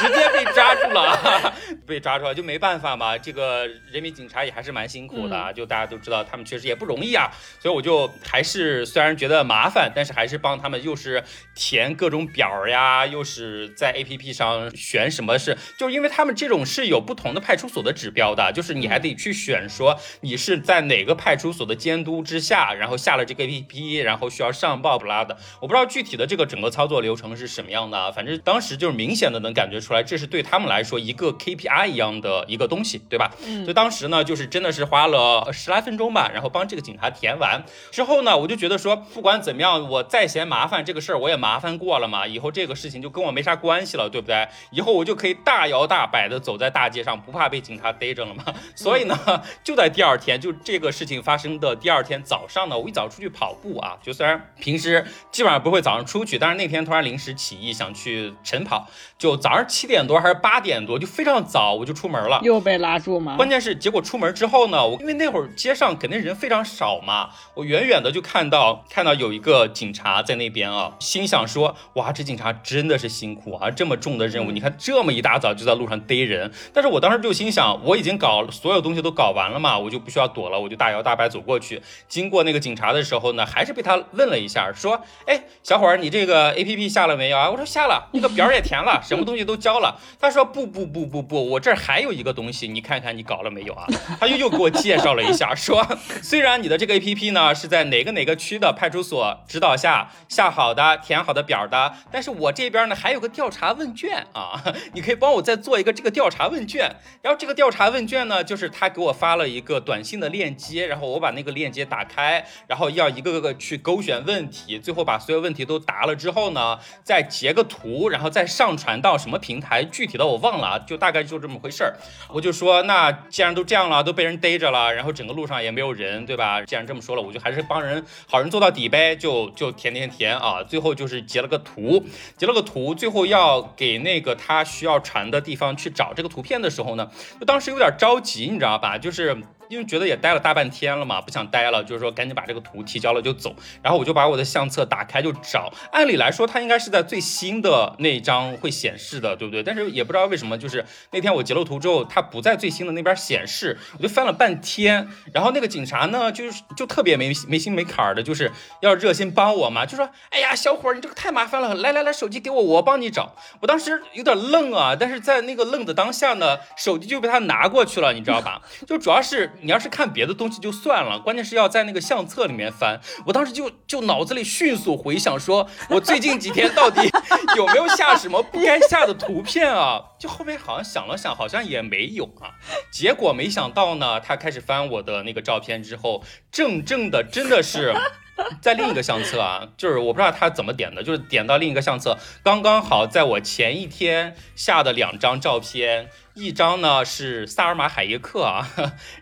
[0.00, 1.54] 直接被抓住了，
[1.86, 3.16] 被抓住了就没办法嘛。
[3.16, 7.30] 这个人民警察也还是蛮辛苦的，就大家都知道他们确实也不容易啊。
[7.60, 11.22] 所以我就还是虽然觉得麻烦，但是还是帮他们，又是
[11.54, 25.38] 填各种表呀，又是在 A P P 上选什么是，就是因为他们这种是有不同的派出所的指标的，就是你还得去选说你是在哪个派出所的监督之下，然后下了这个 A P P，然后需要上报不拉的。
[25.60, 27.51] 我不知道具体的这个整个操作流程是。
[27.52, 28.10] 什么样的？
[28.12, 33.30] 反正当时就是明显的能感觉出来，这是对他们来说一个 KPI 一样的一个东西，对吧？
[33.46, 33.64] 嗯。
[33.64, 44.48] 所以当时呢，就是真的是花了十来分钟吧，然后帮这个警察填完之后呢，我就觉得说，不管怎么样，我再嫌麻烦这个事儿我也麻烦过了嘛，以后这个事情就跟我没啥关系了，对不对？
[44.70, 48.42] 以后我就可以大摇大摆的走在大街上，不怕被警察逮着了嘛。
[48.74, 49.16] 所以呢，
[49.62, 57.36] 就在第二天，就这个事情发生的第二天早上呢，我一早出去跑步啊，就虽然平时基本上不会早上出去，但是那天突然临时。
[57.42, 58.86] 起意想去晨跑，
[59.18, 62.38] 就早上七点多还是八点多，就非常早，我就出门了。
[62.44, 63.34] 又被拉住吗？
[63.36, 76.52] 关键是结果出门之后呢，我因为那会儿街上肯定人非常少嘛，我远远的就看到看到有一个警察在那边啊，心想说哇，这警察真的是辛苦啊，这么重的任务，你看这么一大早就在路上逮人。
[76.72, 81.82] 但是我当时就心想，我已经搞所有东西都搞完了嘛，我就不需要躲了，我就大摇大摆走过去。
[82.06, 87.31] 经过那个警察的时候呢，还是被他问了一下，说，哎，小伙儿，你这个 A P P 下了没？
[87.32, 89.98] 啊，我说下了，那个表也填了，什么东西都交了。
[90.20, 93.86] 他说不不不不不，我这儿还有一个东西，你看看你搞了没有啊？
[94.20, 95.86] 他又又给我介绍了一下，说
[96.22, 104.62] 虽然你的这个 A P P 呢是在哪个哪个区的派出所指导下下好的、填好的表的，但是我这边呢还有个调查问卷啊，
[104.92, 106.94] 你可以帮我再做一个这个调查问卷。
[107.22, 117.11] 然后这个调查问卷呢，就是他给我发了一个短信的链接，然后我把那个链接打开，然后要一个个去勾选问题，最后把所有问题都答了之后呢，再。
[117.12, 119.84] 再截个图，然后再上传到什么平台？
[119.84, 121.94] 具体的我忘了啊，就大概就这么回事儿。
[122.30, 126.62] 我就说，那既然都这样了，都被人逮着了，然后整个路上也没有人，对吧？
[126.62, 130.62] 既然这么说了，我就还是帮人，好人做到底呗，就就填填填啊。
[130.62, 132.02] 最后就是截了个图，
[132.38, 138.96] 截了个图，最后要给那个他需要传的地方去找这个图片的时候呢，就当时有点着急，你知道吧？
[138.96, 139.36] 就是。
[139.72, 143.56] 因为觉得也待了大半天了嘛，不想待了，就是说赶紧把这个图提交了就走。
[143.80, 149.62] 然后我就把我的相册打开就找，按理来说它应该是在最新的那一张会显示的，对不对？
[149.62, 155.08] 但是也不知道为什么，就是那天我截了图之后，它不在最新的那边显示，我就翻了半天。
[155.32, 158.52] 然后那个警察呢，就是就特别没没心没坎儿的，就是
[158.82, 168.60] 要热心帮我嘛，就说：“哎呀，小伙儿，你这个太麻烦了，来来来，手机给我，我帮你找。”我当时有点愣啊，但是在那个愣的当下呢，手机就被他拿过去了，你知道吧？
[168.86, 169.50] 就主要是。
[169.62, 173.00] 你要是看别的东西就算了，关键是要在那个相册里面翻。
[173.26, 177.08] 我当时就就脑子里迅速回想，说我最近几天到底
[177.56, 180.02] 有没有下什么不该下的图片啊？
[180.18, 182.50] 就后面好像想了想，好像也没有啊。
[182.92, 187.94] 结果没想到呢，他开始翻我的那个照片之后，正正的真的是
[188.60, 196.08] 在另一个相册啊，就是我不知道他怎么点的，就是点到另一个相册，刚刚好在我前一天下的两张照片。
[196.34, 198.66] 一张呢是萨尔玛海耶克啊，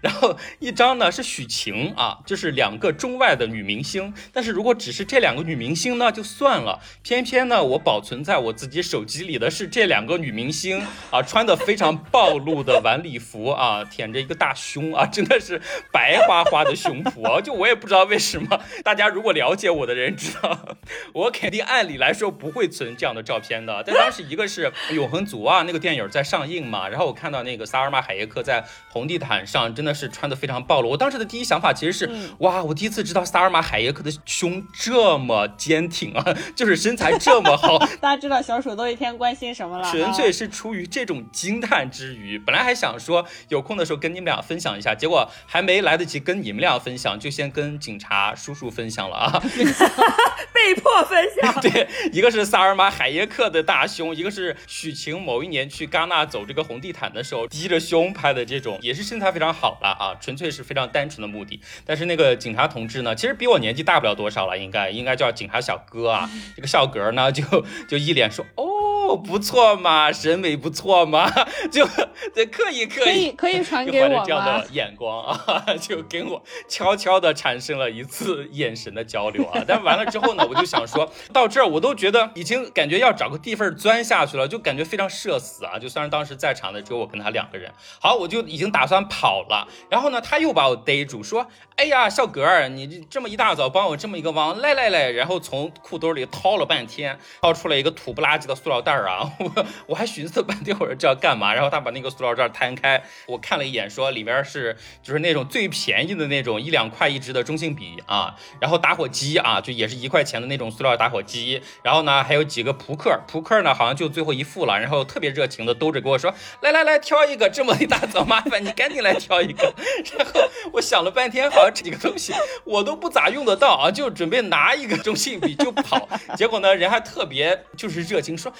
[0.01, 4.15] 然后一张呢是许晴啊，就是两个中外的女明星。
[4.33, 6.81] 但是如果只是这两个女明星呢，就算了。
[7.03, 17.41] 偏偏呢，我保存在我自己手机里的是这两个女明星啊，穿的非常暴露的晚礼服啊，舔着一个大胸啊，真的是白花花的胸脯啊。
[17.41, 20.77] 就我也不知道为什么，大家如果了解我的人知道，
[21.13, 23.83] 我肯定按理来说不会存这样的照片的。
[23.85, 27.00] 但当时一个是《永恒族》啊，那个电影在上映嘛，然后。
[27.01, 30.91] 然后我看到那个萨尔玛海耶克在红地毯上真的是穿的非常暴露。
[30.91, 36.23] 我当时的第一想法其实是，哇，我第一次知道萨尔玛海耶克的胸这么坚挺啊，
[36.55, 37.79] 就是身材这么好。
[38.03, 39.91] 大家知道小鼠都一天关心什么了？
[39.91, 49.43] 纯粹是出于这种惊叹之余，本来还想说有空的时候跟你们俩分享一下，结果还没来得及跟你们俩分享，就先跟警察叔叔分享了啊，
[50.53, 51.55] 被迫分享。
[51.65, 61.61] 对，一个是萨尔玛海耶克的大胸，一个是许晴某一年去戛纳走这个红地地毯的时候低着胸拍的这种，也是身材非常好了啊，纯粹是非常单纯的目的。
[61.86, 66.28] 但是那个警察同志呢，其实比我年纪大不了多少了，应该应该叫警察小哥啊。
[66.57, 67.45] 这个小哥呢，就
[67.88, 68.89] 就一脸说哦。
[69.17, 71.31] 不错嘛，审美不错嘛，
[71.71, 71.87] 就
[72.35, 79.63] 对，可以可以可以传给我这样的眼光啊， 就跟我悄悄的产生了一次眼神的交流啊。
[79.67, 85.79] 但完了之后呢，我就想说到这儿，我都觉得已经感觉要找个地缝钻下去了，就感觉非常社死啊。
[85.79, 89.67] 就算是当时在场的只有我跟他两个人，好，我就已经打算跑了。
[89.89, 91.47] 然后呢，他又把我逮住，说
[91.77, 99.00] ：“哎呀，小哥儿，你这么一大早帮我这么一个忙，来来来。”然后从裤兜里掏了半天，掏出来一个土不拉几的塑料袋。
[99.07, 101.53] 啊， 我我还寻思半天，我说这要干嘛？
[101.55, 119.73] 然后他把那个塑料袋摊开，我看了一眼，说里边是就是那种最便宜的那种一两块一支的中性笔啊，然后打火机啊，就也是一块钱的那种塑料打火机，然后呢还有几个扑克，扑克呢好像就最后一副了，然后特别热情的兜着跟我说，来来来挑一个，这么一大早麻烦你赶紧来挑一个。
[120.17, 120.41] 然后
[120.73, 122.33] 我想了半天，好像这个东西
[122.65, 128.53] 我都不咋用得到啊，就准备拿一个中性笔就跑，结果呢人还特别就是热情说。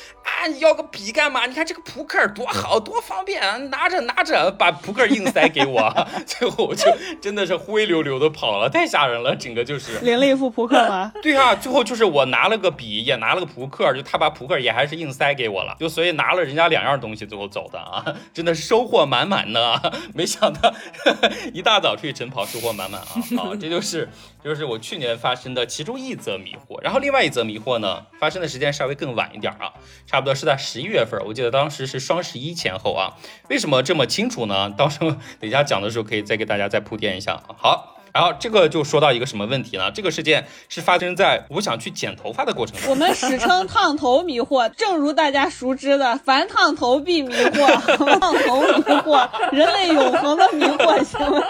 [0.49, 1.47] 你要个笔干嘛？
[1.47, 6.07] 你看这个扑克多好多方便啊，拿着拿着，把扑克硬塞给我。
[6.27, 6.85] 最后我就
[7.21, 11.13] 真的是灰溜溜的跑了，太吓人了，整个就是领了一副扑克吗？
[11.23, 19.81] 对啊，最后就是我拿了个笔，也拿了个扑克，就他把扑克也还是硬塞给我了，就所以拿了人家两样东西，最后走的啊， 真的是收获满满呢。
[20.15, 20.73] 没想到
[21.53, 23.07] 一大早出去晨跑，收获满满啊！
[23.37, 24.09] 好，这就是
[24.43, 29.73] 就是我去年发生的其中一则迷惑，然后另外一则迷惑呢，发生的时间稍微更晚一点啊，
[30.11, 30.21] 差。
[30.21, 33.15] 不多是在十一月份，我记得当时是双十一前后啊。
[33.49, 34.71] 为什么这么清楚呢？
[34.77, 37.41] 到时候等一下讲的时候可以再给大家再铺垫一下。
[37.57, 37.97] 好。
[38.13, 39.89] 然后这个就说到一个什么问题呢？
[39.93, 42.91] 这个事件是发生在我想去剪头发的过程中。
[42.91, 51.41] 我们史称烫头迷惑，正如大家熟知的，凡烫头必迷惑，烫头迷惑，人类永恒的迷惑行为。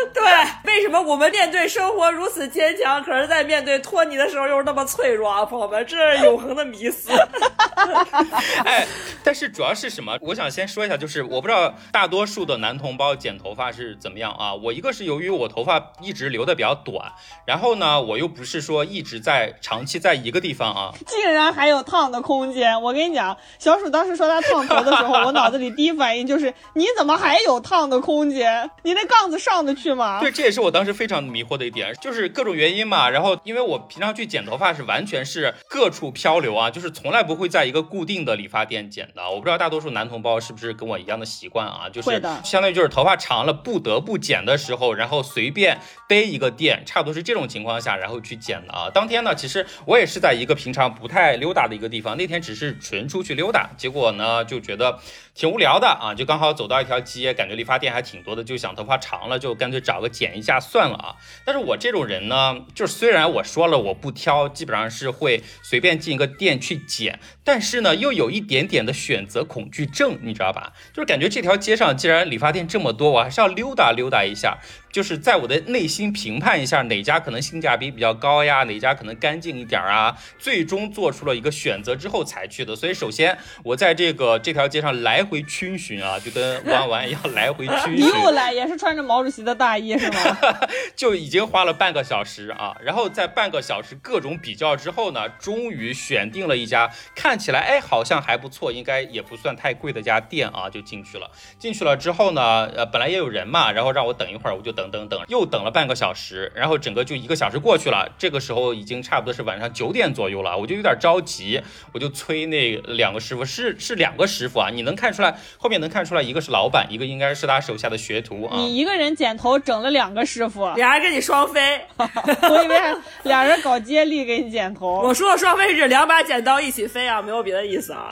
[0.14, 0.22] 对，
[0.64, 5.44] 为什么我们面对生活如此坚强，可是在面对托尼的时候又是那么脆弱啊？
[5.44, 7.10] 朋友们，这是永恒的迷思。
[8.64, 8.86] 哎，
[9.24, 10.16] 但是主要是什么？
[10.20, 14.54] 我想先说一下，就是我不知道大多数的男同胞剪头发是怎么样啊？
[14.54, 15.78] 我一个是由于我头发。
[16.00, 17.12] 一直留的比较短，
[17.44, 22.80] 然后呢，我又不是说一直在长期在一个地方啊，竟然还有烫的空间。
[22.80, 28.70] 我跟你讲，小鼠当时说他烫头的时候，我脑子里第一反应就是你怎么还有烫的空间？
[28.82, 30.20] 你那杠子上得去吗？
[30.20, 33.08] 对，这也是我当时非常迷惑的一点，就是各种原因嘛。
[33.10, 39.28] 然后因为我平常去剪头发是完全是各处漂流啊，就是从来不会在一个固定的理发店剪的。
[39.30, 45.78] 我不知道大多数男同胞是不是跟我一样的习惯啊，就是相当于就是头发长了不得不剪的时候，然后随便。
[46.08, 48.88] 背一个店，差不多是这种情况下，然后去剪的啊。
[48.88, 54.98] 当天呢，其实我也是在一个平常不太溜达的一个地方，那天只是纯出去溜达，结果呢就觉得
[55.34, 61.16] 挺无聊的啊，就刚好走到一条街，感觉理发店还挺多的，就想头发长了，就干脆找个剪一下算了啊。
[61.44, 70.74] 但是我这种人呢，就是虽然我说了我不挑，基本上是会随便进一个店去剪，但是呢又有一点点的选择恐惧症，你知道吧？
[70.92, 74.58] 就是感觉这条街上既然理发店这么多，我还是要溜达溜达一下。
[74.90, 82.74] 就是在我的内心评判一下哪家可能性价比比较高呀，哪家可能干净一点啊，最终做出了一个选择之后才去的。
[82.74, 87.96] 所以首先我在这个这条街上来回逡巡啊，就跟玩玩一样来回逡巡。
[88.00, 90.38] 你又来也是穿着毛主席的大衣是吗？
[90.96, 101.30] 就已经花了半个小时啊，然后在半个小时各种比较之后呢，终于选定了一家看起来哎好像还不错，应该也不算太贵的家店啊，就进去了。
[101.58, 104.72] 进去了之后呢，呃本来也有人嘛，然后让我等一会儿，我就。
[104.78, 108.08] 等等等，又等了半个小时，然后整个就一个小时过去了。
[108.16, 111.60] 这个时候已经差不多是晚上九点左右了，我就有点着急，
[111.92, 114.70] 我就催那两个师傅，是是两个师傅啊。
[114.72, 118.56] 你能看出来，后面能看出来，一个是老板，一个应该是他手下的学徒啊。
[118.56, 122.78] 你一个人剪头整了两个师傅，俩人跟你双飞， 我以为
[123.24, 125.00] 俩人搞接力给你剪头。
[125.00, 128.08] 我说的双飞是两把剪刀一起飞啊，没有别的意思啊。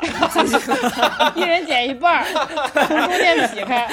[1.34, 2.24] 一人剪一半儿，
[2.86, 3.88] 从中间劈开。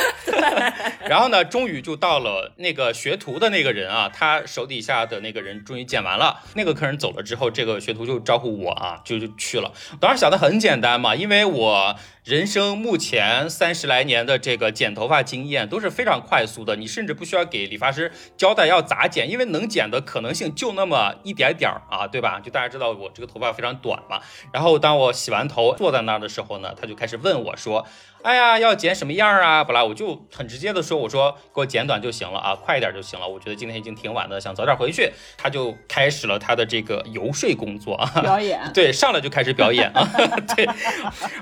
[1.08, 6.42] 然后呢，终于就到了那个学徒的那个人啊，他手底下的那个人终于剪完了。
[6.56, 9.72] 那个客人走了之后，这个学徒就招呼我啊，就就去了。
[10.02, 11.96] 当时想的很简单嘛，因为我。
[12.24, 22.40] 人生目前三十来年的这个剪头发经验都是非常快速的，你甚至不需要给理发师交代要咋剪，因为能剪的可能性就那么一点点儿啊，对吧？
[22.40, 24.22] 就大家知道我这个头发非常短嘛。
[24.54, 27.86] 然后当我洗完头坐在那儿的时候呢，他就开始问我说。
[28.24, 29.62] 哎呀，要剪什么样啊？
[29.66, 33.28] 本来我就很直接的说，我说给我剪短就行了啊，快一点就行了。
[33.28, 35.12] 我觉得今天已经挺晚的，想早点回去。
[35.38, 38.62] 他就开始了他的这个游说工作啊，表演。
[38.74, 40.10] 对，上来就开始表演啊。
[40.56, 40.66] 对，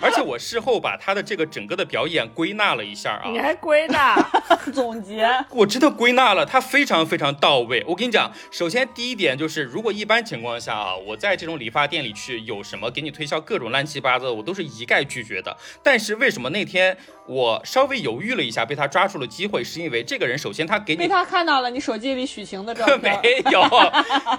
[0.01, 3.29] 而且我事后把他的这个整个的表演归纳了一下啊。
[3.29, 4.15] 你还归纳
[4.73, 5.29] 总结？
[5.51, 7.86] 我真的归纳了，他非常非常到位。
[7.88, 15.55] 我跟你讲，首先第一点就是，如果一般情况下啊，我在这种理发店里去，有什么给你推销各种乱七八糟的，我都是一概拒绝的。
[15.84, 16.70] 但是为什么那天？
[16.72, 16.97] 天，
[17.28, 23.61] 我稍微犹豫了一下，被他抓住了机会，是因为这个人首先他给你被他看到了你手机里许晴的照片， 没有，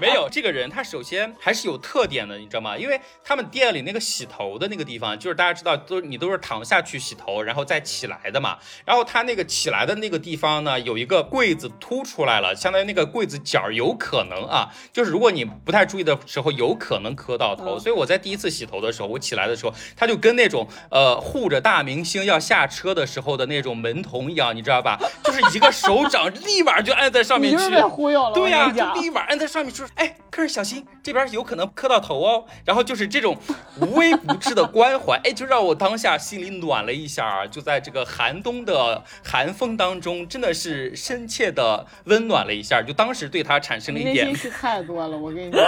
[0.01, 0.29] 没有。
[0.31, 2.77] 这个人他首先还是有特点的，你知道吗？
[2.77, 8.57] 因为他们店里那个洗头的那个地方，就是大家知道都你都是躺下去洗头，然后再起来的嘛。
[8.87, 17.79] 然后他那个起来的那个地方呢，有一个柜子凸出来了，相当于那个柜子角有可能啊，就是如果你不太注意的时候，有可能磕到头。
[17.79, 22.22] 所以我在第一次洗头的时候，我起来的时候，他就跟那种呃护着大明星。
[22.25, 24.99] 要下车的时候的那种门童一样，你知道吧？
[25.25, 28.33] 就是一个手掌立马就按在上面去，被忽悠了。
[28.33, 32.45] 对呀，就立马按在上面说：“哎，客人小心，这边有可能磕到头哦。
[32.65, 33.37] ”然后就是这种
[33.81, 37.47] 无微不至的关怀，哎，就让我当下心里暖了一下啊！
[37.47, 42.81] 就在这个寒冬的寒风当中，真的是深切的温暖了一下。
[42.81, 45.63] 就当时对他产生了一点 太多了，我跟你讲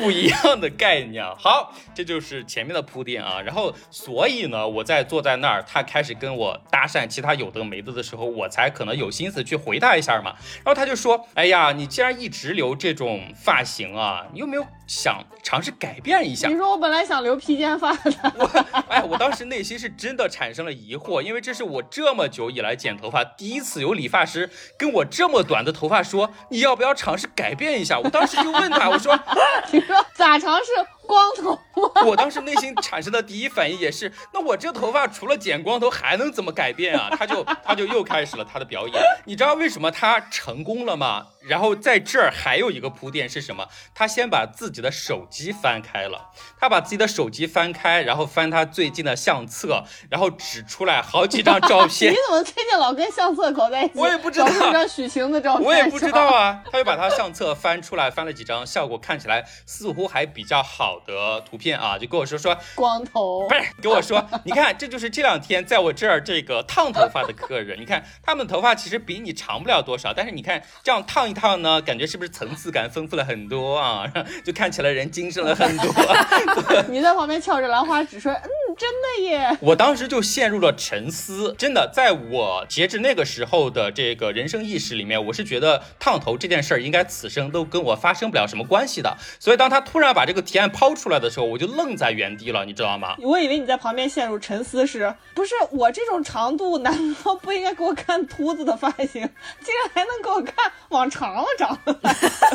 [0.00, 1.24] 不一样的概念。
[1.36, 3.40] 好，这就是前面的铺垫啊。
[3.40, 5.95] 然后所以呢，我在坐在那儿，他开。
[5.96, 10.34] 开始跟我搭讪其他有的没的的时候，我才可能有心思去回答一下嘛。
[10.56, 18.12] 然后他就说：“哎呀，你既然一直留这种发型啊，你有没有想尝试改变一下？”你说我本来想留披肩发的。
[18.38, 18.44] 我
[18.90, 29.18] 哎，我当时内心是真的产生了疑惑，因为这是我这么久以来剪头发第一次有理发师跟我这么短的头发说：“你要不要尝试改变一下？”我当时就问他，我说
[29.72, 30.64] ：“你说咋尝试？”
[31.06, 31.58] 光头，
[32.06, 37.08] 我当时内心产生的第一反应也是，那我这头发除了剪光头还能怎么改变啊？
[37.16, 41.28] 他就他就又开始了他的表演，你知道为什么他成功了吗？
[41.46, 43.68] 然后在这儿还有一个铺垫是什么？
[43.94, 52.10] 他先把自己的手机翻开了，他把自己的手机翻开，然后翻他最近的相册，然后指出来好几张照片。
[52.12, 53.92] 你怎么最近老跟相册搞在一起？
[53.94, 54.48] 我也不知道。
[54.48, 55.64] 一张许晴的照片。
[55.64, 56.62] 我也不知道啊。
[56.72, 71.36] 他就把他相册翻出来，翻了几张，效果看起来似乎还比较好的图片啊，就跟我说说光头，不是跟我说， 你看这就是这两天在我这儿这个烫头发的客人，你看他们的头发其实比你长不了多少，但是你看这样烫一。
[71.36, 74.10] 烫呢，感觉是不是层次感丰富了很多啊？
[74.42, 75.92] 就看起来人精神了很多。
[76.88, 81.54] 你在旁边翘着兰花指说：“嗯，真的耶。”我当时就陷入了沉思。
[81.58, 89.18] 真的，在我截至那个时候的这个人生意识里面，我是觉得烫头这件事儿应该此生都跟我发生不了什么关系的。
[89.38, 93.16] 所以当他突然把这个提案抛出来的时候，我就愣在原地了，你知道吗？
[93.20, 99.06] 我以为你在旁边陷入沉思，是不是我这种长度，难道不应该给我看秃子的发型？
[99.12, 101.34] 竟然还能给我看往长？
[101.34, 101.98] 了长了，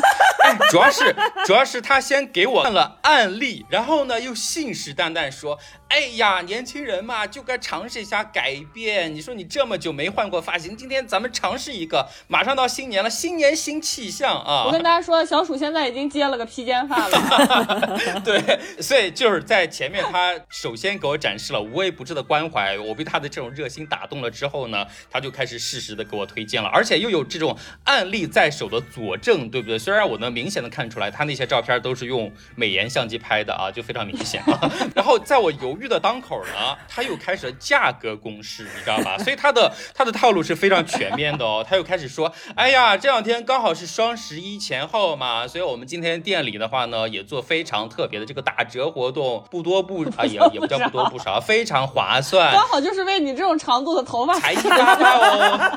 [0.70, 1.14] 主要是
[1.44, 5.58] 主要是他先给我看了案例，然后呢又信誓旦旦说。
[5.92, 9.14] 哎呀，年轻人嘛，就该尝试一下改变。
[9.14, 12.08] 你说你这么久没换过发型，今天咱们尝试一个。
[12.28, 14.64] 马上到新年了，新年新气象啊！
[14.64, 18.00] 我跟大家说，小鼠现在已经接了个披肩发了。
[18.24, 22.78] 对，所以就是在前面，他首先给我展示了无微不至的关怀。
[22.78, 29.78] 我被他的这种热心打动了之后呢，他就开始适时的给我推荐了，而且又有这种案例在手的佐证，对不对？
[29.78, 34.58] 虽然我能明显的看出来，他那些照片都是用美颜相机拍的啊，就非常明显啊。
[34.96, 35.81] 然后在我犹豫。
[35.88, 39.16] 的当口呢，他又开始了价格攻势，你知道吧？
[39.22, 41.64] 所以他的他的套路是非常全面的哦。
[41.68, 52.52] 他又开始说：“哎呀，这两天刚好是双十一前后嘛，所以我们今天店里的话呢，也做非常特别的这个打折活动，不多不啊，也也不叫不多不少，非常划算。
[52.52, 55.72] 刚好就是为你这种长度的头发才一八八哦。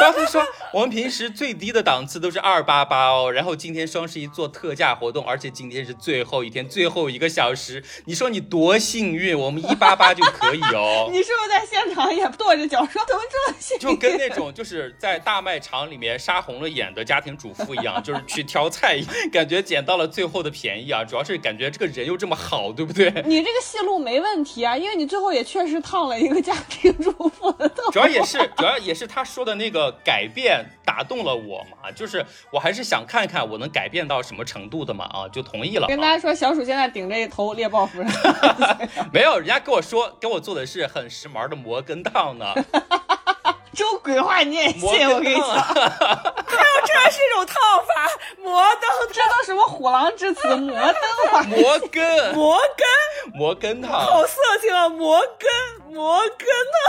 [0.00, 0.42] 然后他说，
[0.72, 11.08] 我们平时最低的档次都是二八八哦，然后后今天双十一做特价活动，而且今天是最后一天，最后一个小时，你说你多幸运，我们一八八就可以哦。
[11.14, 13.80] 你是不是在现场也跺着脚说怎么这么幸运？
[13.80, 21.04] 就跟那种就是在大卖场里面杀红了眼的家庭主妇一样， 就是去挑菜，感觉捡到了最后的便宜啊！
[21.04, 23.08] 主要是感觉这个人又这么好，对不对？
[23.26, 27.92] 你这个戏路没问题啊，因为你最后也确实烫了一个家庭主妇的头。
[27.92, 35.86] 主要也是，主要也是他说的那个改变打动了我嘛，就是我还是想看看我能改变到什么程度的嘛，啊，就同意了。
[35.86, 38.10] 跟大家说，小鼠现在顶着一头猎豹夫人，
[39.14, 42.52] 没有，人家跟我说，给我做的是很时髦的摩根烫呢。
[43.72, 45.08] 这种鬼话你也信？
[45.08, 47.54] 我跟你讲，还有这是一种烫
[47.86, 48.08] 法，
[48.42, 50.48] 摩登，这都什么虎狼之词？
[50.56, 54.88] 摩登，摩根，摩根，摩根烫，好色情啊！
[54.88, 56.48] 摩根，摩根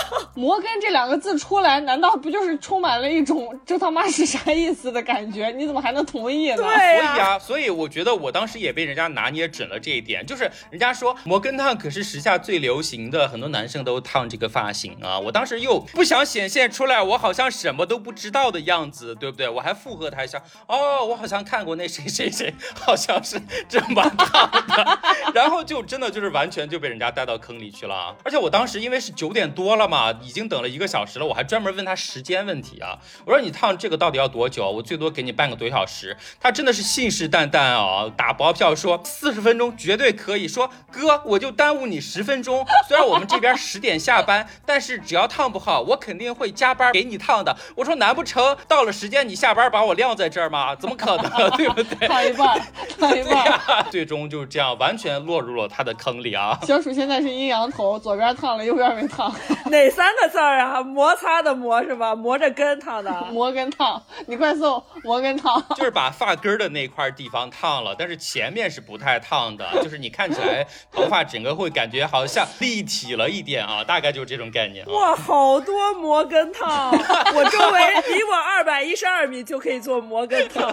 [0.10, 5.50] 烫，摩根这两个字出来，难道不就是充满了一种这他妈是啥意思的感觉？
[5.52, 6.58] 你怎么还能同意呢？
[6.58, 15.20] 对呀，所以我觉得我当时也被人家拿捏准了这一点，就是人家说摩根烫可是时下最流行的，很多男生都烫这个发型啊。
[15.20, 16.62] 我当时又不想显现。
[16.72, 19.50] 出来，我好像什么都不知道的样子，对不对？
[19.50, 20.42] 我还附和他一下。
[20.68, 25.00] 哦，我好像看过那谁谁谁，好像是这么烫的。
[25.34, 28.16] 然后就真的就是完全就被人家带到坑里去了。
[28.24, 33.00] 而且我当时因为是九点多了嘛，已经等了一个小时了，我还专门问他时间问题啊。
[33.26, 34.70] 我说你烫这个到底要多久？
[34.70, 36.16] 我最多给你半个多小时。
[36.40, 40.48] 他真的是信誓旦旦啊，打包票说四十分钟绝对可以。
[40.48, 42.66] 说哥，我就耽误你十分钟。
[42.88, 46.52] 虽然我们这边十点下班，但是只要烫不好，我肯定会。
[46.52, 50.76] 加班给你烫的，我说难不成到了时间你下班把我晾在这儿吗？
[50.76, 52.08] 怎么可能， 对不对？
[52.08, 52.62] 烫一半，
[53.00, 56.60] 烫一半， 最终就是这样，完全落入了他的坑里啊！
[56.68, 59.34] 小鼠现在是阴阳头，左边烫了，右边没烫。
[59.72, 60.82] 哪三个字儿啊？
[60.82, 62.14] 摩擦的摩是吧？
[62.14, 64.02] 磨着根烫的，摩根烫。
[64.28, 74.86] 你快送摩根烫， 就是把发根的那块地方烫了，但是前面是不太烫的， 就是你看起来头发整个会感觉好像立体了一点啊，大概就是这种概念。
[74.88, 76.42] 哇，好多摩根。
[76.52, 77.80] 烫，我周围
[78.14, 80.70] 离我二百一十二米就可以做摩根烫。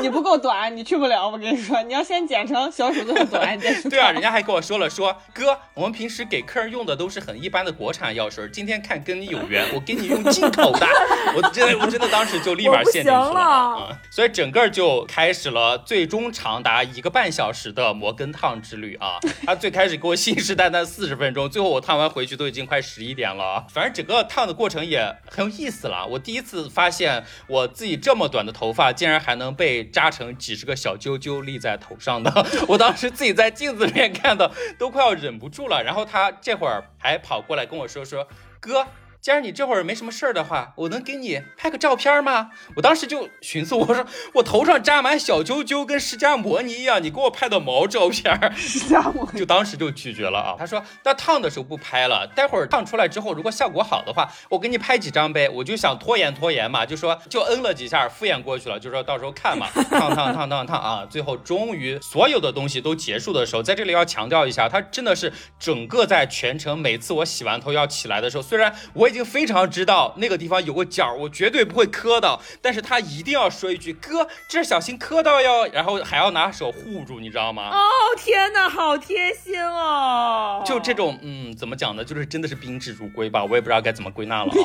[0.00, 1.28] 你不够短，你去不了。
[1.28, 3.88] 我跟你说，你要先剪成小手这么短，再去。
[3.88, 10.84] 对啊，人家还跟我说了，说哥，我们平时给客人用的都是很一般的国产药水，今天看跟你有缘， 我给你用进口的。
[11.36, 13.98] 我真的，我真的当时就立马陷进去了啊！
[14.10, 19.20] 所以整个就开始了最终长达一个半小时的摩根烫之旅啊！
[19.46, 23.64] 他最开始给我信誓旦旦四十分钟，最后我烫完回去都已经快十一点了。
[23.70, 26.04] 反正整个烫的过程也很有意思了。
[26.04, 29.88] 我第一次发现我自己这么短的头发，竟然还能被。
[29.90, 35.82] 扎成几十个小揪揪立在头上的，我当时自己在镜子里面看的，都快要忍不住了。
[35.82, 38.26] 然后他这会儿还跑过来跟我说说，
[38.60, 38.86] 哥。
[39.20, 42.52] 既然你这会儿没什么事儿的话，我能给你拍个照片吗？
[42.74, 48.34] 我当时就寻思，我说我头上扎满小揪揪，跟释迦摩尼一样，你给我拍的毛照片？
[48.56, 50.56] 释迦摩尼就当时就拒绝了啊。
[50.58, 55.50] 他说那烫的时候不拍了，待会儿烫出来之后，如果效果好的话，我给你拍几张呗。
[55.50, 61.06] 我就想拖延拖延嘛，就说就嗯了几下，敷衍过去了，就说到时候看嘛， 烫烫烫烫烫啊。
[61.10, 69.09] 最后终于所有的东西都结束的时候，在这里要强调一下，他真的是整个在全程每次我洗完头要起来的时候，虽然我。
[69.10, 77.70] 已经非常知道那个地方有个角，我绝对不会磕到，但是他一定要说一句哥，这小心磕到哟，然后还要拿手护住，你知道吗？
[77.70, 77.80] 哦
[78.16, 80.62] 天哪，好贴心哦！
[80.64, 82.04] 就这种，嗯，怎么讲呢？
[82.04, 84.50] 就是真的是宾至如归吧，我也不知道该怎么归纳了。
[84.50, 84.62] 宾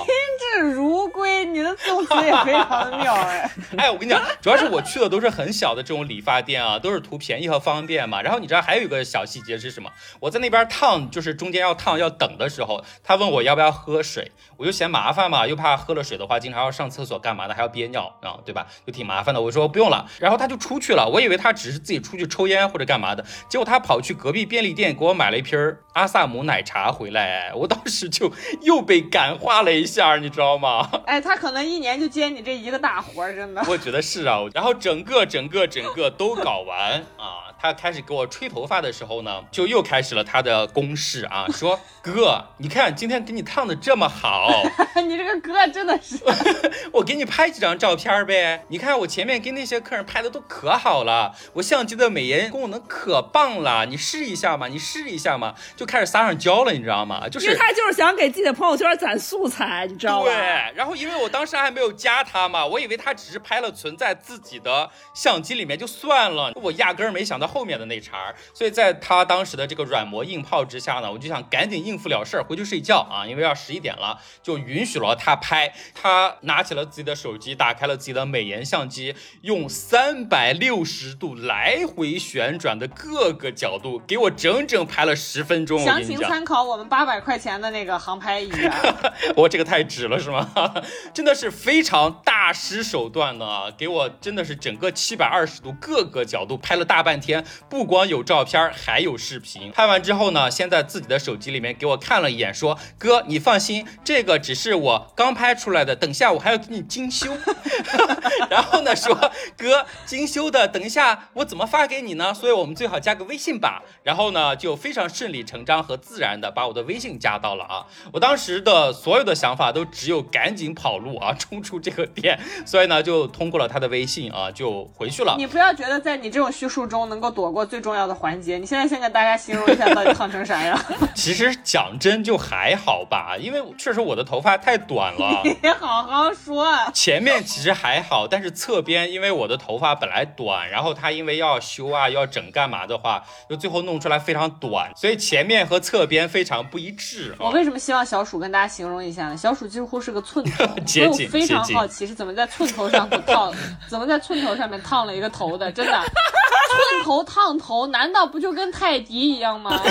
[0.53, 3.51] 至如归，你的动词也非常的妙哎。
[3.77, 8.21] 哎，我跟你讲，主要是我去的都是很小的这种理发店啊，都是图便宜和方便嘛。
[8.21, 9.89] 然后你知道还有一个小细节是什么？
[10.19, 14.31] 我在那边烫，就是中间要烫要等的时候，他问我要不要喝水。
[14.57, 18.65] 我就嫌麻烦嘛，又怕喝了水的话，经常要上厕所干嘛的，还要憋尿啊，对吧？
[18.85, 19.41] 就挺麻烦的。
[19.41, 21.07] 我说不用了，然后他就出去了。
[21.07, 27.53] 我以为他只是自己出去抽烟或者干嘛的，结果他跑去隔壁便利店给我买了一瓶阿萨姆奶茶回来。
[27.53, 28.31] 我当时就
[28.61, 30.89] 又被感化了一下，你知道吗？
[31.05, 33.63] 哎，他可能一年就接你这一个大活，真的。
[33.69, 37.51] 我觉得是啊，然后整个整个整个都搞完啊。
[37.65, 44.51] 他开始给我吹头发的时候呢，就又开始了他的攻势啊，说 哥，你看今天给你烫的这么好，
[45.03, 46.19] 你这个哥真的是，
[46.93, 48.63] 我给你拍几张照片呗。
[48.67, 57.27] 你看我前面跟那些客人拍的都可好了，我相机的美颜功能可棒了，你试一下嘛，你试一下嘛，就开始撒上娇了，你知道吗？
[57.27, 60.25] 就是因为他就是想给自己的朋友圈攒素材，你知道吗？
[60.27, 60.35] 对。
[60.75, 67.45] 然后因为我当时还没有加他嘛，我以为他只是拍了存在自己的相机里面就算了，我压根儿没想到。
[67.55, 75.73] 后面的那茬，所以在他当时的这个软磨硬泡之下呢，我就想赶紧应付了事儿回去睡觉啊，因为要十一点了，就允许了他拍。
[75.93, 85.79] 他拿起了自己的手机，打开了自己的美颜相机，用三百六十度来回旋转的各个角度给我整整拍了十分钟。
[85.79, 88.51] 详情参考我们八百块钱的那个航拍仪。
[89.37, 90.51] 我这个太值了是吗？
[91.15, 97.34] 真的是非常大师手段呢，给我真的是整个七百二十度各个角度拍了大半天，
[97.69, 99.71] 不光有照片，还有视频。
[99.71, 107.35] 拍完之后呢，先在自己的手机里面给我看了一眼，说：“哥，你放心，这个只是我刚拍出来的，等下我还要给你精修。
[108.49, 109.15] ”然后呢，说
[109.57, 112.33] ：“哥，精修的，等一下我怎么发给你呢？
[112.33, 117.85] 所以我们最好加个微信吧。”然后呢，就非常顺理成章和自然的把我的微信加到了啊。
[118.13, 122.39] 我当时的所有的想法都只有赶紧跑路啊， 冲出这个店。
[122.65, 125.35] 所以呢，就通过了他的微信啊，就回去了。
[125.37, 128.57] 你不要觉得在你这种叙述中能够躲过最重要的环节。
[128.57, 130.79] 你现在先给大家形容一下到底烫成啥样？
[131.15, 135.41] 其实讲真就还好吧，因为确实我的头发太短了。
[135.43, 136.65] 你好好说。
[136.93, 147.35] 前面其实还好，但是侧边因为我的头发本来短，然后他因为要修啊要整干嘛的话，就最后弄出来非常短，所以前面和侧边非常不一致。
[147.39, 149.37] 我为什么希望小鼠跟大家形容一下呢？
[149.37, 153.53] 小鼠几乎是个寸头，所以我非常好奇是怎么在寸头上烫，
[153.87, 155.71] 怎么在寸头上面烫了一个头的？
[155.71, 159.71] 真的， 寸头烫头，难道不就跟泰迪一样吗？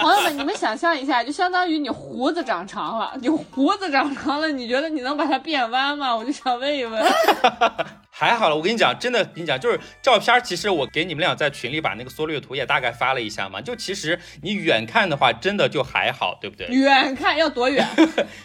[0.00, 6.14] 朋友们，你们想象一下，就相当于你胡子长长了，你胡子长长了，你觉得你能把它变弯吗？
[6.14, 7.02] 我就想问一问。
[8.10, 16.66] 还好了，我跟你讲，真的跟你讲，就是照片，其实我给你们俩在群里把那个缩略图也大概发了一下嘛，就其实你远看的话，真的就还好，对不对？
[16.74, 17.86] 远看要多远？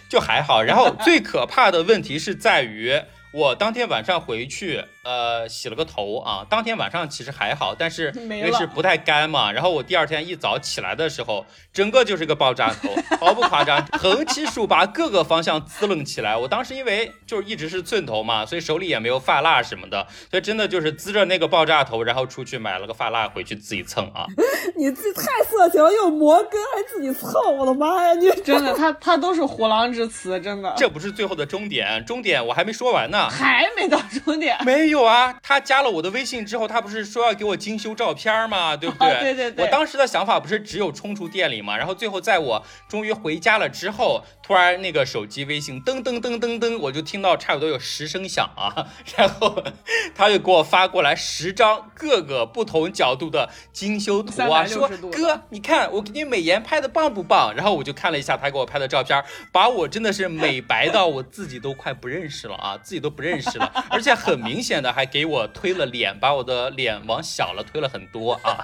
[0.07, 0.61] 就还好。
[0.61, 3.01] 然后最可怕的问题是在于，
[3.33, 4.83] 我当天晚上回去。
[5.03, 12.89] 呃，洗了个头啊，当天晚上其实还好，但是 因为是不太干嘛，然后我第二天一早起来的时候，整个就是个爆炸头，
[13.19, 16.37] 毫不夸张，横七竖八，各个方向滋楞起来。
[16.37, 24.25] 我当时因为就是一直是寸头嘛，所以手里也没有发蜡什么的，所以真的就是滋着那个爆炸头，然后出去买了个发蜡回去自己蹭啊。
[24.77, 28.13] 你自己太色情了，又摩根还自己蹭，我的妈呀！
[28.13, 30.73] 你真的，他他都是虎狼之词，真的。
[30.77, 34.92] 这不是最后的终点，终点我还没说完呢，还没到终点，没。
[34.93, 38.75] 有啊，他加了我的微信之后，他不是说要给我精修照片吗？
[38.77, 39.19] 对不对？
[39.19, 39.65] 对对对。
[39.65, 41.75] 我当时的想法不是只有冲出店里吗？
[41.75, 48.87] 然后最后在我终于回家了之后，突然那个手机微信噔噔噔噔噔，我就听到差不多有十声响啊，
[49.17, 49.63] 然后
[50.13, 57.51] 他就给我发过来十张各个不同角度的精修图啊，说哥，你看我给你美颜拍的棒不棒？
[57.55, 64.82] 然后我就看了一下他给我拍的照片，把我真的是美白到我自己都快不认识了啊，自己都不认识了，而且很明显。
[64.91, 68.57] 还给我推了脸，把我的脸往小了推了很多啊，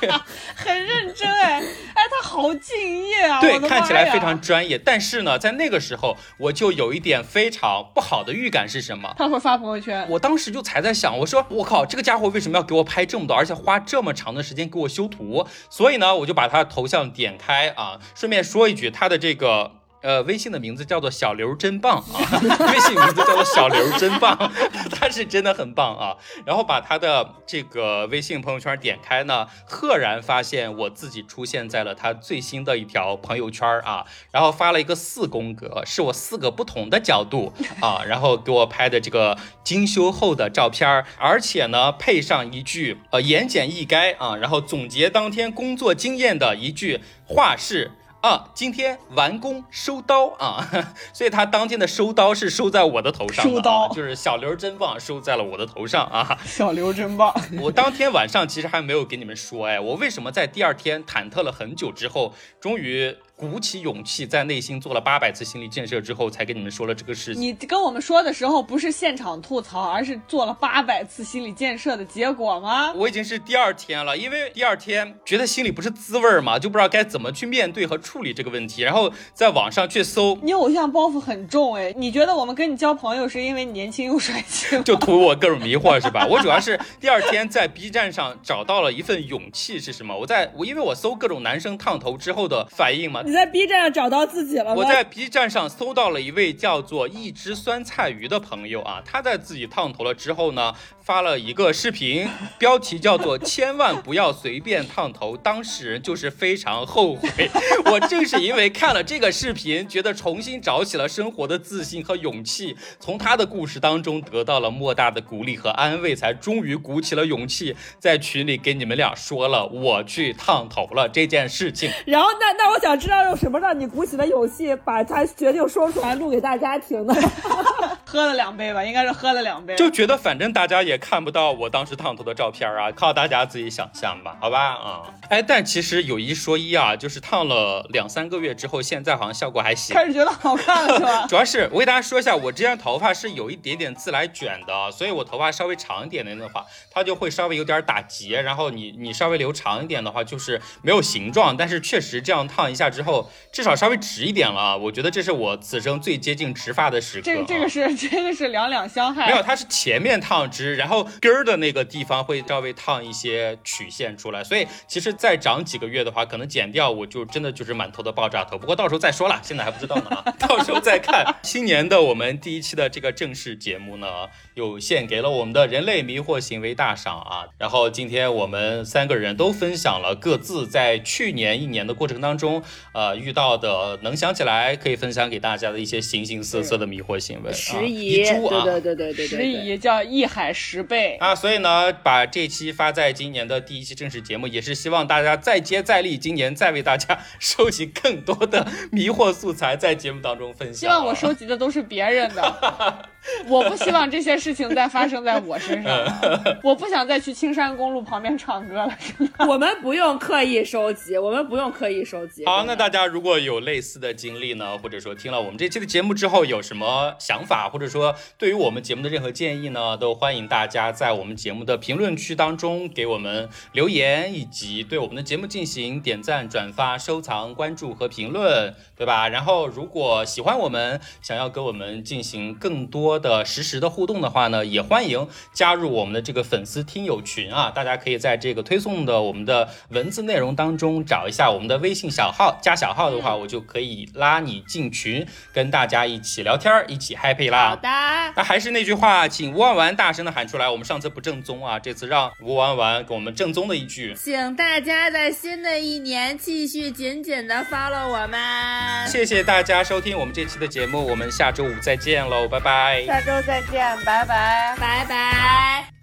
[0.56, 4.78] 很认真哎哎，他好敬业啊，对，看起来非常专业。
[4.78, 9.14] 但是呢，在那个时候我就有一点非常不好的预感是什么？
[9.18, 10.06] 他会发朋友圈。
[10.08, 15.46] 我当时就才在想，我说我靠，这个家伙为什么要给我拍这么多，而且花这么长的时间给我修图？
[15.68, 19.79] 所以呢，我就把他的头像点开啊，顺便说一句，他的这个。
[20.02, 22.18] 呃，微信的名字叫做小刘真棒啊，
[22.72, 24.50] 微信名字叫做小刘真棒，
[24.90, 26.16] 他是真的很棒啊。
[26.46, 34.06] 然后把他的这个微信朋友圈点开呢，赫然发现我自己出现在了他最新的一条朋友圈啊。
[34.30, 47.92] 然后发了一个四宫格，是我四个不同的角度啊，然后给我拍的这个精修后的照片，而且呢配上一句呃言简意赅啊，然后总结当天工作经验的一句话是。
[48.20, 50.68] 啊，今天完工收刀啊，
[51.12, 56.38] 所以他当天的收刀是收在我的头上，收刀就是小刘真棒，收在了我的头上啊。
[56.44, 63.16] 小刘真棒， 我当天晚上其实还没有给你们说，哎，我为什么在第二天忐忑了很久之后，终于。
[63.40, 67.42] 鼓起勇气，在内心做了八百次心理建设之后，才跟你们说了这个事情。
[67.42, 72.92] 你跟我们说的时候，不是现场吐槽，而是做了八百次心理建设的结果吗？
[72.92, 78.82] 我已经是第二天了，因为第二天觉得心里不是滋味儿嘛，就不知道该怎么去面对和处理这个问题。
[78.82, 86.26] 然后在网上去搜，你偶像包袱很重哎，你觉得我们跟你交朋友是因为你年轻又帅气，就图我各种迷惑是吧？
[86.26, 90.14] 我主要是第二天在 B 站上找到了一份勇气是什么？
[90.14, 93.22] 我在我因为我搜各种男生烫头之后的反应嘛。
[93.30, 94.74] 你在 B 站上找到自己了吗？
[94.74, 100.74] 我在 B 站上搜到了一位叫做一只酸菜鱼的朋友啊，他在自己烫头了之后呢。
[101.10, 107.50] 发了一个视频， 标题叫做“千万不要随便烫头”，当事人就是非常后悔。
[107.90, 121.90] 我正是因为看了这个视频，觉得重新找起了生活的自信和勇气，从他的故事当中得到了莫大的鼓励和安慰，才终于鼓起了勇气，在群里给你们俩说了我去烫头了这件事情。
[122.06, 127.12] 然后，那那我想知道用什么让你鼓起了勇气，把他决定说出来录给大家听的？
[128.06, 130.99] 喝了两杯吧，应该是喝了两杯，就觉得反正大家也。
[131.00, 141.26] 看不到我当时烫头的照片啊，靠大家自己想象吧，好吧，啊，哎，但其实有一说一啊，就是烫了两三个月之后，现在好像效果还行，开始觉得好看了是吧？
[141.28, 157.24] 主要是我给大家说一下，我这样头发是有一点点自来卷的，所以我头发稍微长一点的话，它就会稍微有点打结，然后你你稍微留长一点的话，就是没有形状，但是确实这样烫一下之后，至少稍微直一点了，我觉得这是我此生最接近直发的时刻。
[157.24, 161.06] 这这个是这个是两两相害，没有，它是前面烫直，然后。
[161.20, 168.56] 根儿的那个地方会稍微烫一些曲线出来，所以其实再长几个月的话，可能剪掉我就真的就是满头的爆炸头。
[168.56, 171.24] 不过到时候再说了，现在还不知道呢啊， 到时候再看。
[171.42, 174.06] 新年的我们第一期的这个正式节目呢，
[174.54, 177.46] 又献给了我们的人类迷惑行为大赏啊。
[177.58, 182.62] 然后今天我们三个人都分享了各自在去年一年的过程当中，
[182.94, 187.52] 呃遇到的能想起来可以分享给大家的一些形形色色的迷惑行为。
[187.52, 190.80] 十一，对对对对对，十一叫一海十。
[190.82, 200.74] 倍啊，所以呢，把这期发在今年的第一期正式节目，也是希望大家再接再厉，今年再为大家 收集更多的迷惑素材，在节目当中分享。
[200.74, 203.10] 希望我收集的都是别人的。
[203.46, 208.98] 我不希望这些事情再发生在我身上，我不想再去青山公路旁边唱歌了。
[209.46, 212.46] 我们不用刻意收集，我们不用刻意收集。
[212.46, 229.28] 好，那大家如果有类似的经历呢，或者说听了我们这期的节目之后有什么想法，或者说对于我们节目的任何建议呢，都欢迎大家在我们节目的评论区当中给我们留言，以及对我们的节目进行点赞、转发、收藏、关注和评论，对吧？
[229.28, 233.20] 然后如果喜欢我们，想要跟我们进行更多。
[233.20, 237.70] 的实时的互动的话呢，也欢迎加入我们的这个粉丝听友群啊！
[237.70, 247.70] 大家可以在这个推送的我们的文字内容当中找一下我们的微信小号，加小号的话，我就可以拉你进群，跟大家一起聊天，一起 happy 啦。
[247.70, 247.88] 好的，
[248.36, 250.68] 那还是那句话，请吴婉婉大声的喊出来。
[250.68, 259.06] 我们上次不正宗啊，这次让吴婉婉给我们正宗的一句，请大家在新的一年继续紧紧的 follow 我们。
[259.06, 263.04] 谢谢大家收听我们这期的节目，我们下周五再见喽，拜拜。
[263.06, 265.99] 下周再见，拜拜，拜拜。